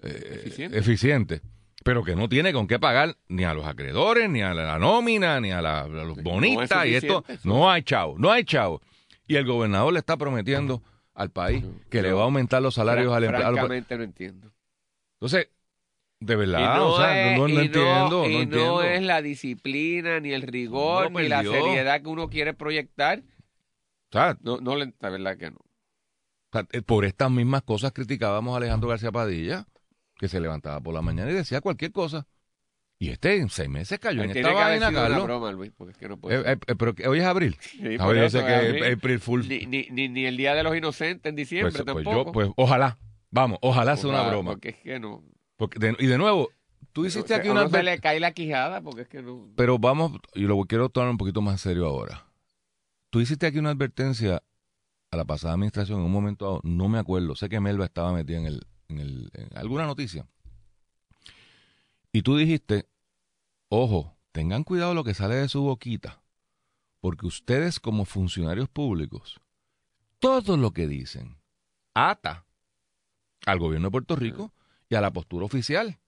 eh, 0.00 0.42
Eficiente. 0.44 0.78
eficiente, 0.78 1.40
pero 1.82 2.04
que 2.04 2.14
no 2.14 2.28
tiene 2.28 2.52
con 2.52 2.68
qué 2.68 2.78
pagar 2.78 3.16
ni 3.26 3.42
a 3.42 3.54
los 3.54 3.66
acreedores, 3.66 4.30
ni 4.30 4.42
a 4.42 4.54
la 4.54 4.78
nómina, 4.78 5.40
ni 5.40 5.50
a, 5.50 5.60
la- 5.60 5.80
a 5.80 5.88
los 5.88 6.16
No 6.18 6.20
es 6.20 6.22
bonistas 6.22 6.86
y 6.86 6.94
esto. 6.94 7.24
No 7.42 7.68
hay 7.68 7.82
chavo, 7.82 8.14
no 8.20 8.30
hay 8.30 8.44
chavo. 8.44 8.80
Y 9.26 9.34
el 9.34 9.44
gobernador 9.44 9.92
le 9.92 9.98
está 9.98 10.16
prometiendo 10.16 10.80
al 11.12 11.30
país 11.32 11.64
que 11.90 12.00
le 12.00 12.12
va 12.12 12.20
a 12.20 12.24
aumentar 12.26 12.62
los 12.62 12.74
salarios 12.76 13.12
al 13.12 13.24
empleado. 13.24 13.54
Francamente 13.56 13.98
no 13.98 14.04
entiendo. 14.04 14.52
Entonces, 15.14 15.48
de 16.20 16.36
verdad, 16.36 16.60
Y 16.60 16.78
o 16.82 16.96
sea, 16.96 17.32
es- 17.32 17.36
no, 17.38 17.48
no 17.48 17.52
y 17.52 17.56
entiendo, 17.66 18.28
y 18.28 18.32
no 18.34 18.40
entiendo. 18.42 18.82
es 18.84 19.02
la 19.02 19.22
disciplina, 19.22 20.20
ni 20.20 20.32
el 20.32 20.42
rigor, 20.42 21.10
No, 21.10 21.18
ni 21.18 21.26
la 21.28 21.42
seriedad 21.42 22.00
que 22.00 22.08
uno 22.08 22.28
quiere 22.30 22.54
proyectar. 22.54 23.22
Sea, 24.14 24.38
No, 24.42 24.58
no, 24.60 24.76
le- 24.76 24.94
la 25.00 25.10
verdad 25.10 25.36
que 25.36 25.50
no. 25.50 25.58
O 25.58 26.52
sea, 26.52 26.66
eh, 26.72 26.82
por 26.82 27.04
estas 27.04 27.30
mismas 27.30 27.62
cosas 27.62 27.92
criticábamos 27.92 28.54
a 28.54 28.58
Alejandro 28.58 28.88
García 28.88 29.10
Padilla, 29.12 29.66
que 30.16 30.28
se 30.28 30.40
levantaba 30.40 30.80
por 30.80 30.94
la 30.94 31.02
mañana 31.02 31.30
y 31.30 31.34
decía 31.34 31.60
cualquier 31.60 31.90
cosa. 31.92 32.26
Y 32.98 33.10
este 33.10 33.36
en 33.38 33.50
seis 33.50 33.68
meses 33.68 33.98
cayó 33.98 34.22
en 34.22 34.30
esta 34.30 34.52
vaina, 34.52 34.92
Carlos. 34.92 35.24
broma, 35.24 35.50
Luis, 35.50 35.72
porque 35.76 35.90
es 35.92 35.98
que 35.98 36.08
no 36.08 36.16
puede 36.16 36.36
Eh, 36.52 36.56
eh, 36.68 36.74
pero 36.78 36.94
que 36.94 37.08
hoy 37.08 37.18
es 37.18 37.24
abril. 37.24 37.56
Sí, 37.60 37.96
A 37.96 38.04
por 38.04 38.14
ver, 38.14 38.22
yo 38.22 38.24
eso, 38.26 38.38
sé 38.38 38.44
que 38.46 38.50
Gabriel. 38.52 38.84
es 38.84 38.96
April 38.96 39.18
Fool. 39.18 39.48
ni, 39.48 39.66
ni, 39.66 39.88
ni, 39.90 40.08
ni 40.08 40.24
el 40.26 40.36
Día 40.36 40.54
de 40.54 40.62
los 40.62 40.76
Inocentes 40.76 41.28
en 41.28 41.34
diciembre 41.36 41.72
Pues, 41.72 41.82
pues 41.84 42.04
tampoco. 42.04 42.24
yo, 42.26 42.32
pues 42.32 42.50
ojalá. 42.56 42.96
Vamos, 43.32 43.58
ojalá 43.62 43.96
sea 43.96 44.10
una 44.10 44.22
broma. 44.28 44.52
Porque 44.52 44.68
es 44.70 44.76
que 44.76 45.00
no. 45.00 45.24
Porque 45.56 45.80
de- 45.80 45.96
y 45.98 46.06
de 46.06 46.16
nuevo, 46.18 46.50
tú 46.92 47.04
hiciste 47.04 47.34
aquí 47.34 47.48
una 47.48 47.62
se 47.68 47.76
adver- 47.76 47.82
le 47.84 47.98
cae 47.98 48.20
la 48.20 48.30
quijada 48.30 48.80
porque 48.80 49.02
es 49.02 49.08
que 49.08 49.22
no. 49.22 49.48
Pero 49.56 49.76
vamos, 49.80 50.12
y 50.34 50.42
lo 50.42 50.56
quiero 50.62 50.88
tomar 50.88 51.10
un 51.10 51.18
poquito 51.18 51.42
más 51.42 51.60
serio 51.60 51.86
ahora. 51.86 52.24
Tú 53.14 53.20
hiciste 53.20 53.46
aquí 53.46 53.60
una 53.60 53.70
advertencia 53.70 54.42
a 55.12 55.16
la 55.16 55.24
pasada 55.24 55.54
administración 55.54 56.00
en 56.00 56.06
un 56.06 56.10
momento 56.10 56.46
dado, 56.46 56.60
no 56.64 56.88
me 56.88 56.98
acuerdo, 56.98 57.36
sé 57.36 57.48
que 57.48 57.60
Melba 57.60 57.84
estaba 57.84 58.12
metida 58.12 58.38
en, 58.38 58.46
el, 58.46 58.66
en, 58.88 58.98
el, 58.98 59.30
alguna 59.54 59.86
noticia. 59.86 60.26
Y 62.10 62.22
tú 62.22 62.36
dijiste, 62.36 62.88
ojo, 63.68 64.16
tengan 64.32 64.64
cuidado 64.64 64.94
lo 64.94 65.04
que 65.04 65.14
sale 65.14 65.36
de 65.36 65.48
su 65.48 65.62
boquita, 65.62 66.24
porque 66.98 67.28
ustedes 67.28 67.78
como 67.78 68.04
funcionarios 68.04 68.68
públicos, 68.68 69.40
todo 70.18 70.56
lo 70.56 70.72
que 70.72 70.88
dicen 70.88 71.36
ata 71.94 72.46
al 73.46 73.60
gobierno 73.60 73.86
de 73.86 73.92
Puerto 73.92 74.16
Rico 74.16 74.52
y 74.88 74.96
a 74.96 75.00
la 75.00 75.12
postura 75.12 75.46
oficial. 75.46 76.00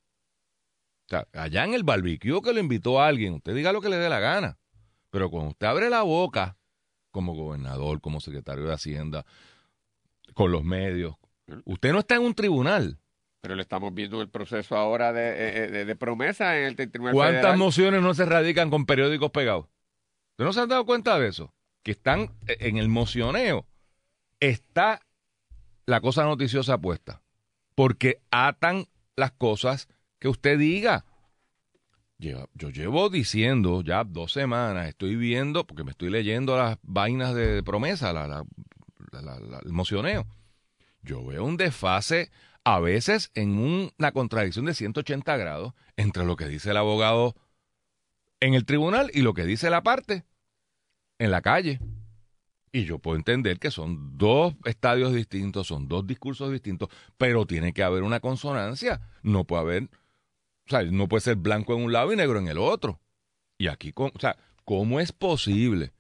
O 1.05 1.11
sea, 1.11 1.29
allá 1.35 1.65
en 1.65 1.75
el 1.75 1.85
barbecue 1.85 2.43
que 2.43 2.53
lo 2.53 2.59
invitó 2.59 3.01
a 3.01 3.07
alguien, 3.07 3.35
usted 3.35 3.55
diga 3.55 3.71
lo 3.71 3.81
que 3.81 3.91
le 3.91 3.97
dé 3.97 4.09
la 4.09 4.19
gana. 4.19 4.59
Pero 5.11 5.31
cuando 5.31 5.51
usted 5.51 5.69
abre 5.69 5.89
la 5.89 6.03
boca, 6.03 6.56
como 7.17 7.35
gobernador, 7.35 8.03
como 8.03 8.21
secretario 8.21 8.67
de 8.67 8.75
Hacienda, 8.75 9.25
con 10.35 10.53
los 10.53 10.65
medios, 10.65 11.17
usted 11.65 11.93
no 11.93 12.01
está 12.01 12.17
en 12.17 12.23
un 12.23 12.35
tribunal. 12.35 12.99
Pero 13.41 13.55
le 13.55 13.63
estamos 13.63 13.95
viendo 13.95 14.21
el 14.21 14.29
proceso 14.29 14.77
ahora 14.77 15.15
de, 15.15 15.31
eh, 15.31 15.71
de, 15.71 15.85
de 15.87 15.97
promesa 15.97 16.59
en 16.59 16.65
el 16.65 16.77
Tribunal 16.77 17.15
¿Cuántas 17.15 17.41
Federal. 17.41 17.59
mociones 17.59 18.03
no 18.03 18.13
se 18.13 18.27
radican 18.27 18.69
con 18.69 18.85
periódicos 18.85 19.31
pegados? 19.31 19.65
¿Usted 20.33 20.45
no 20.45 20.53
se 20.53 20.61
han 20.61 20.69
dado 20.69 20.85
cuenta 20.85 21.19
de 21.19 21.29
eso? 21.29 21.55
Que 21.83 21.93
están 21.93 22.35
eh, 22.49 22.59
en 22.61 22.77
el 22.77 22.91
mocioneo. 22.91 23.67
Está 24.41 25.01
la 25.87 26.03
cosa 26.03 26.25
noticiosa 26.25 26.77
puesta. 26.79 27.23
Porque 27.75 28.21
atan 28.31 28.89
las 29.17 29.33
cosas 29.33 29.89
que 30.19 30.29
usted 30.29 30.59
diga. 30.59 31.07
Yo 32.19 32.71
llevo 32.71 33.11
diciendo 33.11 33.83
ya 33.83 34.03
dos 34.05 34.33
semanas, 34.33 34.89
estoy 34.89 35.17
viendo, 35.17 35.67
porque 35.67 35.85
me 35.85 35.91
estoy 35.91 36.09
leyendo 36.11 36.57
las 36.57 36.79
vainas 36.83 37.35
de 37.35 37.63
promesa, 37.63 38.13
la, 38.13 38.27
la- 38.27 38.45
la- 39.13 39.59
el 39.65 39.73
mocioneo. 39.73 40.27
Yo 41.03 41.25
veo 41.25 41.45
un 41.45 41.57
desfase, 41.57 42.31
a 42.65 42.81
veces 42.81 43.31
en 43.35 43.59
un- 43.59 43.93
una 43.99 44.13
contradicción 44.13 44.65
de 44.65 44.75
180 44.75 45.37
grados, 45.37 45.75
entre 45.97 46.25
lo 46.25 46.37
que 46.37 46.49
dice 46.49 46.71
el 46.71 46.77
abogado 46.79 47.35
en 48.41 48.55
el 48.55 48.65
tribunal 48.65 49.11
y 49.15 49.21
lo 49.23 49.35
que 49.35 49.45
dice 49.45 49.71
la 49.71 49.83
parte 49.83 50.25
en 51.19 51.31
la 51.31 51.43
calle. 51.43 51.81
Y 52.73 52.85
yo 52.85 52.99
puedo 52.99 53.17
entender 53.17 53.59
que 53.59 53.71
son 53.71 54.19
dos 54.19 54.55
estadios 54.65 55.13
distintos, 55.15 55.67
son 55.67 55.87
dos 55.89 56.07
discursos 56.07 56.51
distintos, 56.51 56.89
pero 57.17 57.47
tiene 57.47 57.73
que 57.73 57.83
haber 57.83 58.03
una 58.03 58.21
consonancia. 58.21 59.01
No 59.23 59.45
puede 59.45 59.63
haber, 59.63 59.91
o 60.67 60.71
sea, 60.71 60.83
no 60.83 61.09
puede 61.09 61.21
ser 61.21 61.37
blanco 61.37 61.75
en 61.75 61.85
un 61.85 61.93
lado 61.93 62.13
y 62.13 62.17
negro 62.17 62.39
en 62.39 62.49
el 62.49 62.59
otro. 62.59 63.01
Y 63.59 63.69
aquí, 63.69 63.93
o 63.95 64.11
sea, 64.19 64.37
¿cómo 64.65 65.01
es 65.01 65.13
posible 65.13 65.93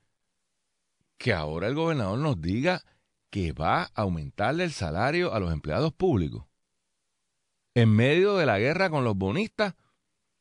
que 1.18 1.32
ahora 1.32 1.68
el 1.68 1.74
gobernador 1.74 2.18
nos 2.18 2.40
diga 2.40 2.84
que 3.30 3.52
va 3.52 3.82
a 3.82 3.90
aumentarle 3.94 4.64
el 4.64 4.72
salario 4.72 5.32
a 5.32 5.40
los 5.40 5.52
empleados 5.52 5.92
públicos? 5.92 6.44
En 7.74 7.90
medio 7.94 8.36
de 8.36 8.46
la 8.46 8.58
guerra 8.58 8.90
con 8.90 9.04
los 9.04 9.16
bonistas, 9.16 9.74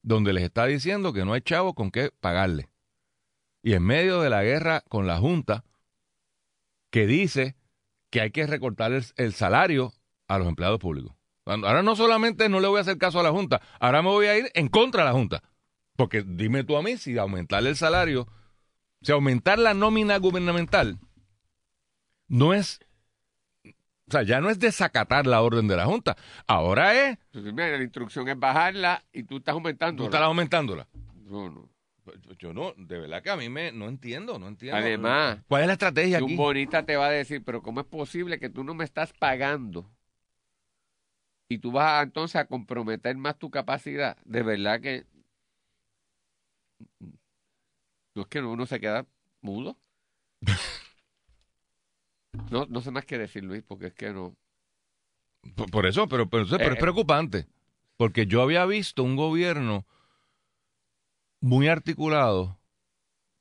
donde 0.01 0.33
les 0.33 0.43
está 0.43 0.65
diciendo 0.65 1.13
que 1.13 1.25
no 1.25 1.33
hay 1.33 1.41
chavo 1.41 1.73
con 1.73 1.91
qué 1.91 2.11
pagarle. 2.19 2.69
Y 3.61 3.73
en 3.73 3.83
medio 3.83 4.21
de 4.21 4.29
la 4.29 4.43
guerra 4.43 4.81
con 4.81 5.07
la 5.07 5.17
Junta, 5.17 5.63
que 6.89 7.07
dice 7.07 7.55
que 8.09 8.21
hay 8.21 8.31
que 8.31 8.47
recortar 8.47 8.93
el, 8.93 9.03
el 9.17 9.33
salario 9.33 9.93
a 10.27 10.37
los 10.37 10.47
empleados 10.47 10.79
públicos. 10.79 11.14
Ahora 11.45 11.83
no 11.83 11.95
solamente 11.95 12.49
no 12.49 12.59
le 12.59 12.67
voy 12.67 12.79
a 12.79 12.81
hacer 12.81 12.97
caso 12.97 13.19
a 13.19 13.23
la 13.23 13.31
Junta, 13.31 13.61
ahora 13.79 14.01
me 14.01 14.09
voy 14.09 14.25
a 14.25 14.37
ir 14.37 14.51
en 14.55 14.67
contra 14.67 15.03
de 15.03 15.09
la 15.09 15.13
Junta. 15.13 15.43
Porque 15.95 16.23
dime 16.25 16.63
tú 16.63 16.75
a 16.75 16.81
mí 16.81 16.97
si 16.97 17.17
aumentarle 17.17 17.69
el 17.69 17.75
salario, 17.75 18.27
si 19.01 19.11
aumentar 19.11 19.59
la 19.59 19.73
nómina 19.73 20.17
gubernamental, 20.17 20.99
no 22.27 22.53
es, 22.53 22.79
o 23.63 24.11
sea, 24.11 24.23
ya 24.23 24.41
no 24.41 24.49
es 24.49 24.59
desacatar 24.59 25.27
la 25.27 25.41
orden 25.41 25.67
de 25.67 25.75
la 25.75 25.85
Junta. 25.85 26.17
Ahora 26.47 26.93
es, 26.93 27.19
Entonces, 27.27 27.53
mira, 27.53 27.77
la 27.77 27.83
instrucción 27.83 28.27
es 28.27 28.39
bajarla 28.39 29.03
y 29.13 29.23
tú 29.23 29.37
estás 29.37 29.53
aumentando. 29.53 30.03
tú 30.03 30.05
estás 30.05 30.21
aumentándola. 30.21 30.87
No, 31.25 31.49
no. 31.49 31.69
Yo 32.37 32.53
no, 32.53 32.73
de 32.77 32.99
verdad 32.99 33.23
que 33.23 33.31
a 33.31 33.35
mí 33.35 33.49
me, 33.49 33.71
no 33.71 33.87
entiendo, 33.87 34.37
no 34.37 34.47
entiendo. 34.47 34.77
Además, 34.77 35.39
¿cuál 35.47 35.61
es 35.61 35.67
la 35.67 35.73
estrategia 35.73 36.19
Si 36.19 36.23
aquí? 36.23 36.33
un 36.33 36.37
bonita 36.37 36.85
te 36.85 36.95
va 36.97 37.07
a 37.07 37.11
decir, 37.11 37.43
pero 37.43 37.63
¿cómo 37.63 37.79
es 37.79 37.87
posible 37.87 38.39
que 38.39 38.49
tú 38.49 38.63
no 38.63 38.75
me 38.75 38.83
estás 38.83 39.11
pagando? 39.13 39.89
Y 41.47 41.59
tú 41.59 41.71
vas 41.71 41.99
a, 41.99 42.03
entonces 42.03 42.35
a 42.37 42.45
comprometer 42.45 43.15
más 43.17 43.37
tu 43.37 43.49
capacidad. 43.49 44.17
De 44.25 44.43
verdad 44.43 44.81
que... 44.81 45.05
No 48.15 48.21
es 48.23 48.27
que 48.27 48.39
uno 48.41 48.65
se 48.65 48.79
queda 48.79 49.05
mudo. 49.41 49.77
No, 52.51 52.65
no 52.65 52.81
sé 52.81 52.91
más 52.91 53.05
qué 53.05 53.17
decir, 53.17 53.43
Luis, 53.43 53.63
porque 53.63 53.87
es 53.87 53.93
que 53.93 54.11
no... 54.11 54.35
Por, 55.55 55.69
por 55.71 55.85
eso, 55.85 56.07
pero, 56.07 56.29
pero, 56.29 56.45
pero 56.49 56.63
Eh, 56.63 56.73
es 56.73 56.79
preocupante. 56.79 57.47
Porque 57.97 58.25
yo 58.25 58.41
había 58.41 58.65
visto 58.65 59.03
un 59.03 59.15
gobierno 59.15 59.85
muy 61.41 61.67
articulado, 61.67 62.59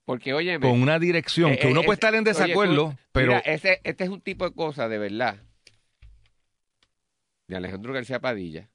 Porque, 0.05 0.35
oye, 0.35 0.59
con 0.61 0.83
una 0.83 0.99
dirección, 0.99 1.53
Eh, 1.53 1.59
que 1.59 1.67
uno 1.67 1.81
eh, 1.81 1.85
puede 1.87 1.95
estar 1.95 2.15
en 2.15 2.21
oye, 2.21 2.31
desacuerdo, 2.31 2.91
tú- 2.91 2.97
pero 3.13 3.29
Mira, 3.29 3.39
ese, 3.41 3.81
este 3.85 4.05
es 4.05 4.11
un 4.11 4.21
tipo 4.21 4.45
de 4.45 4.55
cosa, 4.55 4.89
de 4.89 4.99
verdad, 4.99 5.37
de 7.55 7.59
Alejandro 7.67 7.93
García 7.93 8.21
Padilla, 8.21 8.69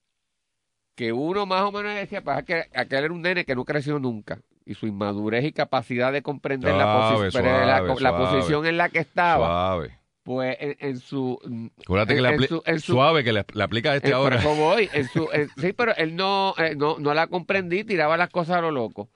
que 0.96 1.14
uno 1.14 1.46
más 1.46 1.64
o 1.64 1.72
menos 1.72 1.96
decía, 1.96 2.22
que 2.46 2.66
aquel 2.76 3.04
era 3.06 3.14
un 3.14 3.22
nene 3.22 3.46
que 3.46 3.56
no 3.56 3.66
creció 3.66 4.00
nunca, 4.00 4.42
y 4.66 4.74
su 4.76 4.86
inmadurez 4.88 5.46
y 5.46 5.52
capacidad 5.52 6.12
de 6.12 6.22
comprender 6.22 6.74
la, 6.76 6.84
Suave, 6.84 7.28
posi- 7.30 7.34
pero 7.34 7.46
la, 7.66 7.78
suave, 7.80 8.02
la 8.02 8.10
suave. 8.12 8.26
posición 8.36 8.66
en 8.66 8.78
la 8.78 8.90
que 8.90 9.00
estaba, 9.00 9.80
pues 10.24 10.58
en, 10.60 10.76
en 10.80 11.00
su... 11.00 11.40
Acuérdate 11.84 12.14
que 12.14 12.18
en- 12.20 12.24
le 12.24 12.30
en 12.30 12.40
apli- 12.40 12.48
su- 12.48 12.64
en 12.66 12.80
su- 12.80 12.92
suave 12.94 13.24
que 13.24 13.34
le, 13.34 13.46
le 13.54 13.64
aplica 13.64 13.92
a 13.92 13.96
este 13.96 14.10
eh, 14.10 14.14
ahora. 14.14 14.42
voy. 14.44 14.90
en 14.94 15.08
su- 15.08 15.30
en- 15.32 15.50
sí, 15.58 15.74
pero 15.74 15.96
él 15.96 16.16
no, 16.16 16.54
eh, 16.58 16.76
no, 16.76 17.00
no 17.00 17.14
la 17.14 17.28
comprendí, 17.28 17.84
tiraba 17.84 18.16
las 18.18 18.30
cosas 18.30 18.58
a 18.58 18.62
lo 18.62 18.72
loco. 18.72 19.10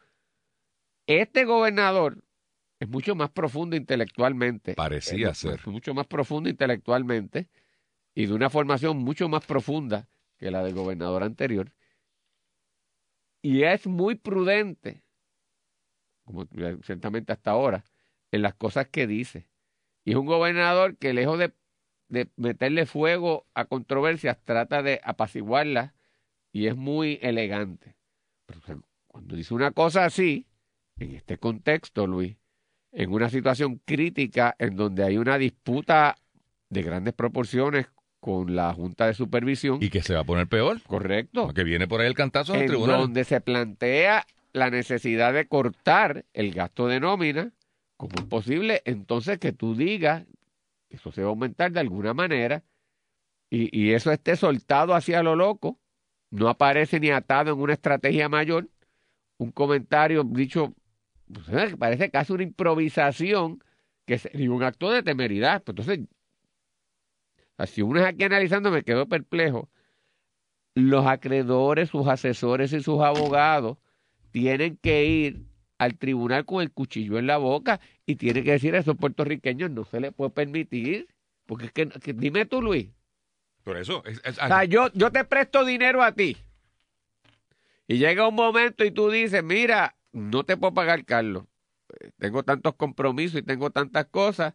Este 1.05 1.45
gobernador 1.45 2.23
es 2.79 2.87
mucho 2.89 3.13
más 3.15 3.29
profundo 3.29 3.75
intelectualmente. 3.75 4.73
Parecía 4.73 5.29
Es 5.31 5.37
ser. 5.39 5.59
Mucho 5.67 5.93
más 5.93 6.07
profundo 6.07 6.49
intelectualmente 6.49 7.47
y 8.15 8.25
de 8.27 8.33
una 8.33 8.49
formación 8.49 8.97
mucho 8.97 9.29
más 9.29 9.45
profunda 9.45 10.07
que 10.37 10.51
la 10.51 10.63
del 10.63 10.73
gobernador 10.73 11.23
anterior. 11.23 11.71
Y 13.41 13.63
es 13.63 13.87
muy 13.87 14.15
prudente, 14.15 15.03
como 16.23 16.45
ciertamente 16.83 17.33
hasta 17.33 17.51
ahora, 17.51 17.83
en 18.31 18.41
las 18.41 18.53
cosas 18.55 18.87
que 18.87 19.07
dice. 19.07 19.47
Y 20.05 20.11
es 20.11 20.17
un 20.17 20.25
gobernador 20.25 20.97
que 20.97 21.13
lejos 21.13 21.39
de, 21.39 21.53
de 22.07 22.29
meterle 22.37 22.85
fuego 22.85 23.47
a 23.53 23.65
controversias, 23.65 24.37
trata 24.43 24.81
de 24.81 25.01
apaciguarlas 25.03 25.93
y 26.51 26.67
es 26.67 26.75
muy 26.75 27.19
elegante. 27.21 27.95
Pero 28.45 28.61
cuando 29.07 29.35
dice 29.35 29.53
una 29.53 29.71
cosa 29.71 30.05
así, 30.05 30.47
en 30.97 31.15
este 31.15 31.37
contexto, 31.37 32.07
Luis, 32.07 32.37
en 32.91 33.11
una 33.11 33.29
situación 33.29 33.81
crítica 33.85 34.55
en 34.59 34.75
donde 34.75 35.03
hay 35.03 35.17
una 35.17 35.37
disputa 35.37 36.15
de 36.69 36.83
grandes 36.83 37.13
proporciones 37.13 37.87
con 38.23 38.55
la 38.55 38.73
Junta 38.73 39.05
de 39.07 39.13
Supervisión, 39.13 39.79
Y 39.81 39.89
que 39.89 40.01
se 40.01 40.13
va 40.13 40.21
a 40.21 40.23
poner 40.23 40.47
peor. 40.47 40.81
correcto, 40.87 41.43
Porque 41.47 41.65
viene 41.65 41.89
por 41.89 41.99
ahí 41.99 42.07
el 42.07 42.13
cantazo 42.15 42.53
del 42.53 42.67
tribunal. 42.67 43.01
donde 43.01 43.25
se 43.25 43.41
plantea 43.41 44.25
la 44.53 44.69
necesidad 44.69 45.33
de 45.33 45.45
cortar 45.45 46.23
el 46.31 46.53
gasto 46.53 46.87
de 46.87 47.01
nómina, 47.01 47.51
¿cómo 47.97 48.13
es 48.17 48.23
posible 48.25 48.81
entonces 48.85 49.39
que 49.39 49.51
tú 49.51 49.75
digas 49.75 50.23
que 50.87 50.95
eso 50.95 51.11
se 51.11 51.21
va 51.21 51.27
a 51.27 51.31
aumentar 51.31 51.73
de 51.73 51.81
alguna 51.81 52.13
manera 52.13 52.63
y, 53.49 53.77
y 53.77 53.91
eso 53.91 54.09
esté 54.09 54.37
soltado 54.37 54.93
hacia 54.95 55.21
lo 55.21 55.35
loco? 55.35 55.77
No 56.31 56.47
aparece 56.47 57.01
ni 57.01 57.09
atado 57.09 57.51
en 57.51 57.59
una 57.59 57.73
estrategia 57.73 58.29
mayor, 58.29 58.69
un 59.37 59.51
comentario 59.51 60.23
dicho, 60.23 60.73
pues, 61.33 61.49
eh, 61.49 61.67
que 61.71 61.77
parece 61.77 62.09
casi 62.09 62.31
una 62.31 62.43
improvisación 62.43 63.61
que 64.05 64.17
sería 64.17 64.49
un 64.49 64.63
acto 64.63 64.89
de 64.91 65.03
temeridad. 65.03 65.61
Pues, 65.61 65.77
entonces, 65.77 66.07
si 67.65 67.81
uno 67.81 67.99
es 67.99 68.05
aquí 68.05 68.23
analizando, 68.23 68.71
me 68.71 68.83
quedo 68.83 69.07
perplejo 69.07 69.69
los 70.75 71.05
acreedores, 71.05 71.89
sus 71.89 72.07
asesores 72.07 72.73
y 72.73 72.81
sus 72.81 73.01
abogados 73.01 73.77
tienen 74.31 74.77
que 74.77 75.05
ir 75.05 75.45
al 75.77 75.97
tribunal 75.97 76.45
con 76.45 76.61
el 76.61 76.71
cuchillo 76.71 77.19
en 77.19 77.27
la 77.27 77.37
boca 77.37 77.79
y 78.05 78.15
tienen 78.15 78.43
que 78.43 78.51
decir 78.53 78.75
a 78.75 78.79
esos 78.79 78.97
puertorriqueños 78.97 79.69
no 79.69 79.85
se 79.85 79.99
les 79.99 80.13
puede 80.13 80.31
permitir. 80.31 81.07
Porque 81.45 81.65
es 81.65 81.71
que, 81.71 81.89
que- 81.89 82.13
dime 82.13 82.45
tú, 82.45 82.61
Luis. 82.61 82.87
Por 83.63 83.77
eso. 83.77 84.03
es- 84.05 84.21
es- 84.23 84.39
O 84.39 84.47
sea, 84.47 84.63
yo, 84.63 84.89
yo 84.93 85.11
te 85.11 85.23
presto 85.25 85.63
dinero 85.65 86.01
a 86.01 86.13
ti. 86.13 86.37
Y 87.87 87.97
llega 87.97 88.27
un 88.27 88.35
momento 88.35 88.85
y 88.85 88.91
tú 88.91 89.09
dices, 89.09 89.43
mira, 89.43 89.95
no 90.11 90.43
te 90.43 90.57
puedo 90.57 90.73
pagar, 90.73 91.03
Carlos. 91.05 91.43
Tengo 92.17 92.43
tantos 92.43 92.75
compromisos 92.75 93.39
y 93.41 93.43
tengo 93.43 93.69
tantas 93.69 94.05
cosas 94.05 94.53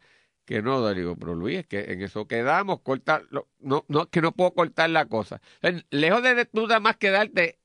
que 0.48 0.62
no, 0.62 0.94
digo, 0.94 1.14
pero 1.14 1.34
Luis, 1.34 1.58
es 1.58 1.66
que 1.66 1.92
en 1.92 2.00
eso 2.00 2.26
quedamos, 2.26 2.80
cortar, 2.80 3.24
no, 3.30 3.84
no, 3.86 4.06
que 4.06 4.22
no 4.22 4.32
puedo 4.32 4.54
cortar 4.54 4.88
la 4.88 5.04
cosa. 5.04 5.42
Lejos 5.90 6.22
de 6.22 6.46
tú 6.46 6.62
nada 6.66 6.80
más 6.80 6.96
quedarte 6.96 7.58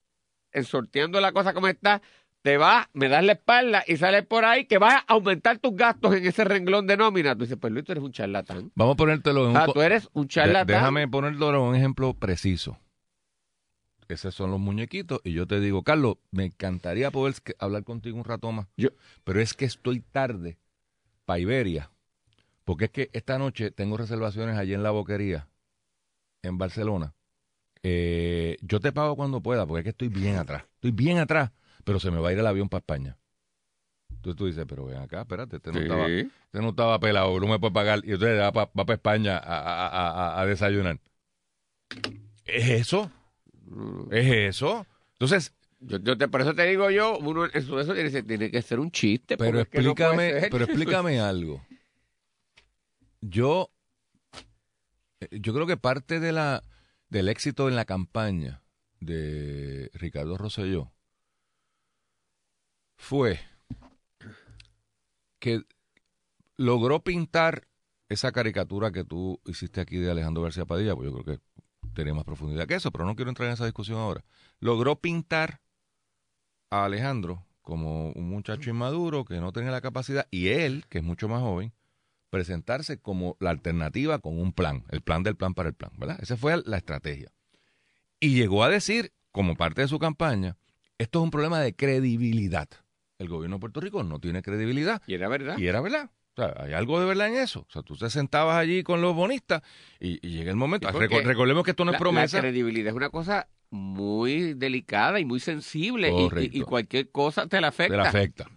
en 0.52 0.66
sorteando 0.66 1.22
la 1.22 1.32
cosa 1.32 1.54
como 1.54 1.70
está, 1.70 2.02
te 2.42 2.58
vas, 2.58 2.88
me 2.92 3.08
das 3.08 3.24
la 3.24 3.32
espalda 3.32 3.86
y 3.88 3.96
sales 3.96 4.26
por 4.26 4.44
ahí 4.44 4.66
que 4.66 4.80
vas 4.80 4.96
a 4.96 5.14
aumentar 5.14 5.60
tus 5.60 5.74
gastos 5.78 6.14
en 6.14 6.26
ese 6.26 6.44
renglón 6.44 6.86
de 6.86 6.98
nómina. 6.98 7.34
Tú 7.36 7.46
dices, 7.46 7.58
pues 7.58 7.72
Luis, 7.72 7.86
tú 7.86 7.94
eres 7.94 8.04
un 8.04 8.12
charlatán. 8.12 8.70
Vamos 8.76 8.96
a 8.96 8.98
ponértelo 8.98 9.46
en 9.46 9.52
un... 9.52 9.58
Ah, 9.58 9.66
tú 9.74 9.82
eres 9.82 10.10
un 10.12 10.24
De- 10.24 10.30
charlatán. 10.34 10.68
déjame 10.68 11.08
ponértelo 11.08 11.52
en 11.52 11.56
un 11.62 11.76
ejemplo 11.78 12.14
preciso. 12.16 12.78
Esos 14.10 14.36
son 14.36 14.52
los 14.52 14.60
muñequitos 14.60 15.22
y 15.24 15.32
yo 15.32 15.48
te 15.48 15.62
digo, 15.62 15.84
Carlos, 15.84 16.18
me 16.32 16.44
encantaría 16.44 17.12
poder 17.12 17.36
hablar 17.60 17.86
contigo 17.86 18.18
un 18.18 18.26
rato 18.26 18.52
más, 18.52 18.68
Yo- 18.76 18.90
pero 19.24 19.40
es 19.40 19.54
que 19.54 19.64
estoy 19.64 20.02
tarde 20.02 20.58
para 21.24 21.40
Iberia, 21.40 21.90
porque 22.66 22.86
es 22.86 22.92
que 22.92 23.10
esta 23.14 23.38
noche 23.38 23.72
tengo 23.72 23.98
reservaciones 23.98 24.58
allí 24.58 24.74
en 24.74 24.84
la 24.84 24.92
boquería, 24.92 25.48
en 26.44 26.58
Barcelona. 26.58 27.14
Eh, 27.84 28.58
yo 28.62 28.80
te 28.80 28.92
pago 28.94 29.16
cuando 29.16 29.42
pueda, 29.42 29.66
porque 29.68 29.80
es 29.82 29.84
que 29.86 29.90
estoy 29.92 30.08
bien 30.10 30.38
atrás, 30.38 30.64
estoy 30.76 30.92
bien 30.92 31.18
atrás, 31.20 31.52
pero 31.84 32.00
se 32.00 32.12
me 32.12 32.20
va 32.20 32.30
a 32.30 32.34
ir 32.34 32.40
el 32.40 32.48
avión 32.48 32.70
para 32.70 32.80
España. 32.80 33.18
Entonces 34.10 34.38
tú 34.38 34.46
dices, 34.46 34.66
pero 34.68 34.86
ven 34.86 34.98
acá, 34.98 35.22
espérate, 35.22 35.58
este 35.58 35.72
no, 35.72 35.78
Sí. 35.80 35.84
estaba, 35.84 36.08
este 36.08 36.62
no 36.62 36.70
estaba 36.70 37.00
pelado, 37.00 37.38
no 37.40 37.48
me 37.48 37.60
puede 37.60 37.74
pagar, 37.74 38.00
y 38.06 38.12
entonces 38.14 38.40
va 38.40 38.52
para 38.72 38.94
España 38.94 39.38
a, 39.38 39.60
a- 39.60 39.88
a- 39.88 40.10
a- 40.38 40.42
a 40.42 40.46
desayunar. 40.46 41.00
¿Es 42.46 42.70
eso? 42.70 43.12
¿Es 44.12 44.28
eso? 44.56 44.86
Entonces, 45.14 45.54
Yo, 45.82 45.98
yo 46.00 46.18
te, 46.18 46.28
por 46.30 46.42
eso 46.42 46.54
te 46.54 46.66
digo 46.66 46.90
yo, 46.90 47.18
uno 47.18 47.46
eso 47.46 47.84
tiene, 47.94 48.24
tiene 48.24 48.52
que 48.52 48.62
ser 48.62 48.80
un 48.80 48.92
chiste. 48.92 49.38
pero 49.38 49.54
no 49.54 49.60
explícame, 49.60 50.48
pero 50.50 50.66
explícame 50.66 51.20
algo. 51.20 51.62
Yo, 53.26 53.72
eh, 55.22 55.30
yo 55.32 55.54
creo 55.54 55.66
que 55.66 55.78
parte 55.78 56.20
de 56.20 56.34
la, 56.34 56.62
del 57.08 57.30
éxito 57.30 57.70
en 57.70 57.78
la 57.78 57.86
campaña 57.86 58.62
de 59.00 59.90
Ricardo 59.94 60.38
Rosselló 60.38 60.92
fue 62.98 63.40
que 65.40 65.64
logró 66.58 67.02
pintar 67.06 67.70
esa 68.10 68.34
caricatura 68.34 68.92
que 68.92 69.06
tú 69.06 69.40
hiciste 69.46 69.80
aquí 69.80 69.98
de 70.00 70.12
Alejandro 70.12 70.44
García 70.44 70.66
Padilla, 70.66 70.94
pues 70.94 71.10
yo 71.10 71.18
creo 71.18 71.38
que 71.38 71.44
tiene 71.94 72.12
más 72.12 72.26
profundidad 72.26 72.68
que 72.68 72.76
eso, 72.76 72.92
pero 72.92 73.06
no 73.06 73.16
quiero 73.16 73.32
entrar 73.32 73.48
en 73.48 73.54
esa 73.54 73.66
discusión 73.66 74.00
ahora. 74.00 74.26
Logró 74.60 75.00
pintar 75.00 75.62
a 76.70 76.84
Alejandro 76.84 77.46
como 77.62 78.12
un 78.12 78.28
muchacho 78.28 78.70
inmaduro 78.70 79.24
que 79.24 79.40
no 79.40 79.54
tenía 79.54 79.72
la 79.72 79.80
capacidad 79.80 80.28
y 80.30 80.50
él, 80.50 80.86
que 80.90 80.98
es 80.98 81.04
mucho 81.06 81.30
más 81.30 81.40
joven, 81.40 81.74
presentarse 82.34 82.98
como 83.00 83.38
la 83.40 83.52
alternativa 83.52 84.18
con 84.18 84.40
un 84.40 84.54
plan, 84.54 84.84
el 84.90 85.02
plan 85.02 85.22
del 85.22 85.36
plan 85.36 85.54
para 85.54 85.70
el 85.70 85.76
plan, 85.76 85.92
¿verdad? 85.98 86.18
Esa 86.20 86.36
fue 86.36 86.60
la 86.66 86.78
estrategia. 86.78 87.30
Y 88.20 88.30
llegó 88.34 88.64
a 88.64 88.70
decir, 88.70 89.12
como 89.32 89.56
parte 89.56 89.82
de 89.82 89.88
su 89.88 90.00
campaña, 90.00 90.58
esto 90.98 91.20
es 91.20 91.24
un 91.24 91.30
problema 91.30 91.60
de 91.60 91.76
credibilidad. 91.76 92.68
El 93.20 93.30
gobierno 93.30 93.58
de 93.58 93.60
Puerto 93.60 93.80
Rico 93.82 94.02
no 94.04 94.20
tiene 94.20 94.42
credibilidad. 94.42 95.00
Y 95.06 95.14
era 95.14 95.28
verdad. 95.30 95.60
Y 95.60 95.68
era 95.68 95.80
verdad. 95.80 96.10
O 96.36 96.42
sea, 96.42 96.56
hay 96.58 96.74
algo 96.74 97.00
de 97.00 97.06
verdad 97.06 97.28
en 97.28 97.36
eso. 97.36 97.68
O 97.70 97.72
sea, 97.72 97.84
tú 97.84 97.96
te 97.96 98.10
sentabas 98.10 98.58
allí 98.58 98.82
con 98.82 99.00
los 99.02 99.14
bonistas 99.16 99.62
y, 100.00 100.14
y 100.28 100.32
llega 100.32 100.50
el 100.50 100.58
momento. 100.58 100.90
Porque 100.92 101.08
Reco- 101.08 101.24
recordemos 101.24 101.64
que 101.64 101.70
esto 101.72 101.86
no 101.86 101.92
es 101.92 101.96
La- 101.96 102.00
promesa. 102.00 102.38
La 102.38 102.42
credibilidad 102.42 102.88
es 102.90 102.96
una 102.96 103.10
cosa 103.12 103.48
muy 103.70 104.56
delicada 104.56 105.20
y 105.20 105.26
muy 105.26 105.40
sensible 105.40 106.10
y- 106.12 106.58
y 106.60 106.62
cualquier 106.62 107.12
cosa 107.12 107.46
te 107.46 107.62
la 107.62 107.68
afecta. 107.68 107.94
te 107.94 107.98
la 107.98 108.10
afecta. 108.10 108.48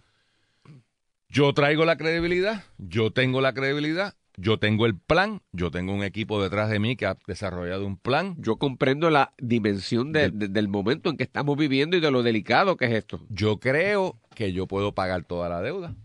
Yo 1.29 1.53
traigo 1.53 1.85
la 1.85 1.97
credibilidad, 1.97 2.63
yo 2.77 3.11
tengo 3.11 3.41
la 3.41 3.53
credibilidad, 3.53 4.15
yo 4.37 4.59
tengo 4.59 4.85
el 4.85 4.97
plan, 4.97 5.41
yo 5.51 5.71
tengo 5.71 5.93
un 5.93 6.03
equipo 6.03 6.41
detrás 6.41 6.69
de 6.69 6.79
mí 6.79 6.95
que 6.95 7.05
ha 7.05 7.17
desarrollado 7.27 7.85
un 7.85 7.97
plan. 7.97 8.35
Yo 8.37 8.57
comprendo 8.57 9.09
la 9.09 9.33
dimensión 9.37 10.11
de- 10.13 10.29
de- 10.29 10.47
del 10.47 10.67
momento 10.67 11.09
en 11.09 11.17
que 11.17 11.23
estamos 11.23 11.57
viviendo 11.57 11.97
y 11.97 11.99
de 11.99 12.11
lo 12.11 12.23
delicado 12.23 12.77
que 12.77 12.85
es 12.85 12.93
esto. 12.93 13.19
Yo 13.29 13.59
creo 13.59 14.19
que 14.35 14.53
yo 14.53 14.67
puedo 14.67 14.93
pagar 14.93 15.23
toda 15.25 15.49
la 15.49 15.61
deuda. 15.61 15.95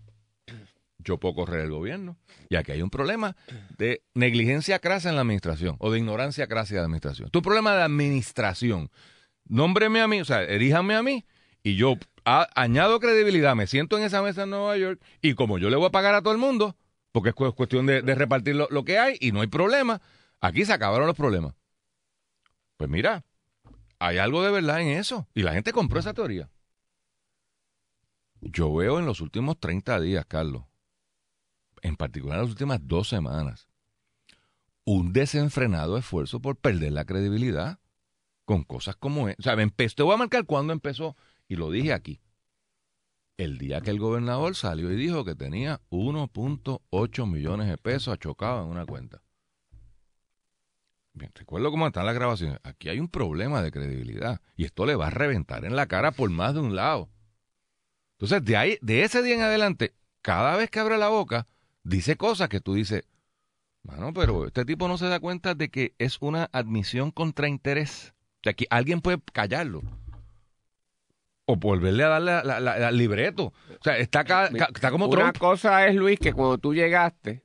Yo 0.98 1.18
puedo 1.18 1.34
correr 1.34 1.62
el 1.64 1.70
gobierno. 1.70 2.16
Y 2.48 2.56
aquí 2.56 2.72
hay 2.72 2.82
un 2.82 2.90
problema 2.90 3.36
de 3.76 4.02
negligencia 4.14 4.78
crasa 4.78 5.08
en 5.08 5.16
la 5.16 5.22
administración 5.22 5.76
o 5.78 5.90
de 5.90 5.98
ignorancia 5.98 6.46
crasa 6.46 6.74
en 6.74 6.78
la 6.78 6.84
administración. 6.84 7.28
Es 7.28 7.36
un 7.36 7.42
problema 7.42 7.74
de 7.74 7.82
administración. 7.82 8.90
Nómbreme 9.48 10.00
a 10.00 10.08
mí, 10.08 10.20
o 10.20 10.24
sea, 10.24 10.42
eríjame 10.44 10.94
a 10.94 11.02
mí 11.02 11.24
y 11.64 11.74
yo 11.74 11.94
añado 12.24 13.00
credibilidad, 13.00 13.56
me 13.56 13.66
siento 13.66 13.98
en 13.98 14.04
esa 14.04 14.22
mesa 14.22 14.44
en 14.44 14.50
Nueva 14.50 14.76
York 14.76 15.02
y 15.20 15.34
como 15.34 15.58
yo 15.58 15.70
le 15.70 15.76
voy 15.76 15.86
a 15.86 15.90
pagar 15.90 16.14
a 16.14 16.22
todo 16.22 16.32
el 16.32 16.38
mundo, 16.38 16.76
porque 17.10 17.30
es 17.30 17.34
cu- 17.34 17.52
cuestión 17.54 17.86
de, 17.86 18.00
repartir 18.02 18.56
lo, 18.56 18.84
que 18.84 18.98
hay 18.98 19.16
y 19.20 19.32
no 19.32 19.40
hay 19.40 19.48
problema, 19.48 20.00
aquí 20.40 20.64
se 20.64 20.72
acabaron 20.72 21.06
los 21.06 21.16
problemas. 21.16 21.54
Pues 22.76 22.90
mira, 22.90 23.24
hay 23.98 24.18
algo 24.18 24.42
de 24.42 24.50
verdad 24.50 24.80
en 24.80 24.88
eso 24.88 25.28
y 25.34 25.42
la 25.42 25.52
gente 25.52 25.72
compró 25.72 26.00
esa 26.00 26.14
teoría. 26.14 26.50
Yo 28.40 28.74
veo 28.74 28.98
en 28.98 29.06
los 29.06 29.20
últimos 29.20 29.58
30 29.60 30.00
días, 30.00 30.26
Carlos, 30.26 30.64
en 31.82 31.96
particular 31.96 32.38
en 32.38 32.42
las 32.42 32.50
últimas 32.50 32.80
dos 32.82 33.08
semanas, 33.08 33.68
un 34.84 35.12
desenfrenado 35.12 35.96
esfuerzo 35.96 36.40
por 36.40 36.56
perder 36.56 36.92
la 36.92 37.04
credibilidad 37.04 37.78
con 38.44 38.64
cosas 38.64 38.96
como 38.96 39.28
es. 39.28 39.36
O 39.38 39.42
sea, 39.42 39.52
empezó, 39.54 39.94
te 39.96 40.02
voy 40.02 40.14
a 40.14 40.18
marcar 40.18 40.44
cuándo 40.44 40.72
empezó, 40.72 41.16
y 41.52 41.56
lo 41.56 41.70
dije 41.70 41.92
aquí. 41.92 42.18
El 43.36 43.58
día 43.58 43.82
que 43.82 43.90
el 43.90 43.98
gobernador 43.98 44.56
salió 44.56 44.90
y 44.90 44.96
dijo 44.96 45.22
que 45.22 45.34
tenía 45.34 45.82
1.8 45.90 47.30
millones 47.30 47.68
de 47.68 47.76
pesos 47.76 48.14
achocados 48.14 48.64
en 48.64 48.70
una 48.70 48.86
cuenta. 48.86 49.22
Bien, 51.12 51.30
recuerdo 51.34 51.70
cómo 51.70 51.86
están 51.86 52.06
las 52.06 52.14
grabaciones. 52.14 52.58
Aquí 52.62 52.88
hay 52.88 53.00
un 53.00 53.08
problema 53.08 53.60
de 53.60 53.70
credibilidad 53.70 54.40
y 54.56 54.64
esto 54.64 54.86
le 54.86 54.94
va 54.94 55.08
a 55.08 55.10
reventar 55.10 55.66
en 55.66 55.76
la 55.76 55.86
cara 55.86 56.12
por 56.12 56.30
más 56.30 56.54
de 56.54 56.60
un 56.60 56.74
lado. 56.74 57.10
Entonces, 58.12 58.42
de 58.46 58.56
ahí, 58.56 58.78
de 58.80 59.02
ese 59.02 59.22
día 59.22 59.34
en 59.34 59.42
adelante, 59.42 59.94
cada 60.22 60.56
vez 60.56 60.70
que 60.70 60.80
abre 60.80 60.96
la 60.96 61.10
boca, 61.10 61.48
dice 61.82 62.16
cosas 62.16 62.48
que 62.48 62.60
tú 62.60 62.72
dices, 62.72 63.04
mano, 63.82 64.14
pero 64.14 64.46
este 64.46 64.64
tipo 64.64 64.88
no 64.88 64.96
se 64.96 65.08
da 65.08 65.20
cuenta 65.20 65.54
de 65.54 65.68
que 65.68 65.94
es 65.98 66.16
una 66.22 66.48
admisión 66.50 67.10
contra 67.10 67.46
interés. 67.46 68.14
O 68.40 68.44
sea, 68.44 68.54
que 68.54 68.66
alguien 68.70 69.02
puede 69.02 69.20
callarlo. 69.34 69.82
O 71.44 71.56
volverle 71.56 72.04
a 72.04 72.08
darle 72.08 72.30
la- 72.32 72.42
la- 72.44 72.60
la- 72.60 72.88
al 72.88 72.96
libreto. 72.96 73.46
O 73.46 73.82
sea, 73.82 73.98
está, 73.98 74.24
ca- 74.24 74.48
ca- 74.50 74.68
está 74.74 74.90
como 74.90 75.06
Una 75.06 75.16
Trump. 75.32 75.38
cosa 75.38 75.86
es, 75.86 75.94
Luis, 75.96 76.18
que 76.18 76.32
cuando 76.32 76.58
tú 76.58 76.72
llegaste, 76.74 77.42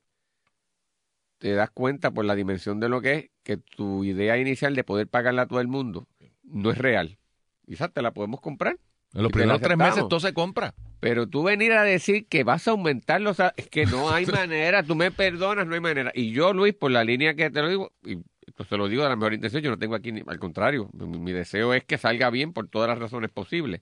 te 1.39 1.53
das 1.53 1.69
cuenta 1.71 2.11
por 2.11 2.25
la 2.25 2.35
dimensión 2.35 2.79
de 2.79 2.89
lo 2.89 3.01
que 3.01 3.13
es, 3.15 3.29
que 3.43 3.57
tu 3.57 4.03
idea 4.03 4.37
inicial 4.37 4.75
de 4.75 4.83
poder 4.83 5.07
pagarle 5.07 5.41
a 5.41 5.47
todo 5.47 5.61
el 5.61 5.67
mundo 5.67 6.07
no 6.43 6.71
es 6.71 6.77
real. 6.77 7.17
Quizás 7.65 7.91
te 7.93 8.01
la 8.01 8.11
podemos 8.11 8.39
comprar. 8.41 8.77
En 9.13 9.23
los 9.23 9.31
primeros 9.31 9.61
tres 9.61 9.77
meses 9.77 10.07
todo 10.07 10.19
se 10.19 10.33
compra. 10.33 10.73
Pero 10.99 11.27
tú 11.27 11.43
venir 11.43 11.73
a 11.73 11.83
decir 11.83 12.27
que 12.27 12.43
vas 12.43 12.67
a 12.67 12.71
aumentarlo, 12.71 13.29
o 13.29 13.33
sea, 13.33 13.53
es 13.57 13.69
que 13.69 13.85
no 13.85 14.09
hay 14.09 14.25
manera, 14.49 14.83
tú 14.83 14.95
me 14.95 15.11
perdonas, 15.11 15.65
no 15.67 15.73
hay 15.75 15.79
manera. 15.81 16.11
Y 16.13 16.31
yo, 16.31 16.53
Luis, 16.53 16.73
por 16.73 16.91
la 16.91 17.03
línea 17.03 17.33
que 17.35 17.49
te 17.49 17.61
lo 17.61 17.69
digo, 17.69 17.91
y 18.03 18.17
esto 18.47 18.63
se 18.65 18.77
lo 18.77 18.87
digo 18.89 19.03
de 19.03 19.09
la 19.09 19.15
mejor 19.17 19.33
intención, 19.35 19.63
yo 19.63 19.69
no 19.71 19.79
tengo 19.79 19.95
aquí, 19.95 20.11
ni- 20.11 20.23
al 20.27 20.39
contrario, 20.39 20.89
mi, 20.93 21.19
mi 21.19 21.33
deseo 21.33 21.73
es 21.75 21.85
que 21.85 21.97
salga 21.99 22.29
bien 22.31 22.53
por 22.53 22.69
todas 22.69 22.89
las 22.89 22.99
razones 22.99 23.31
posibles. 23.31 23.81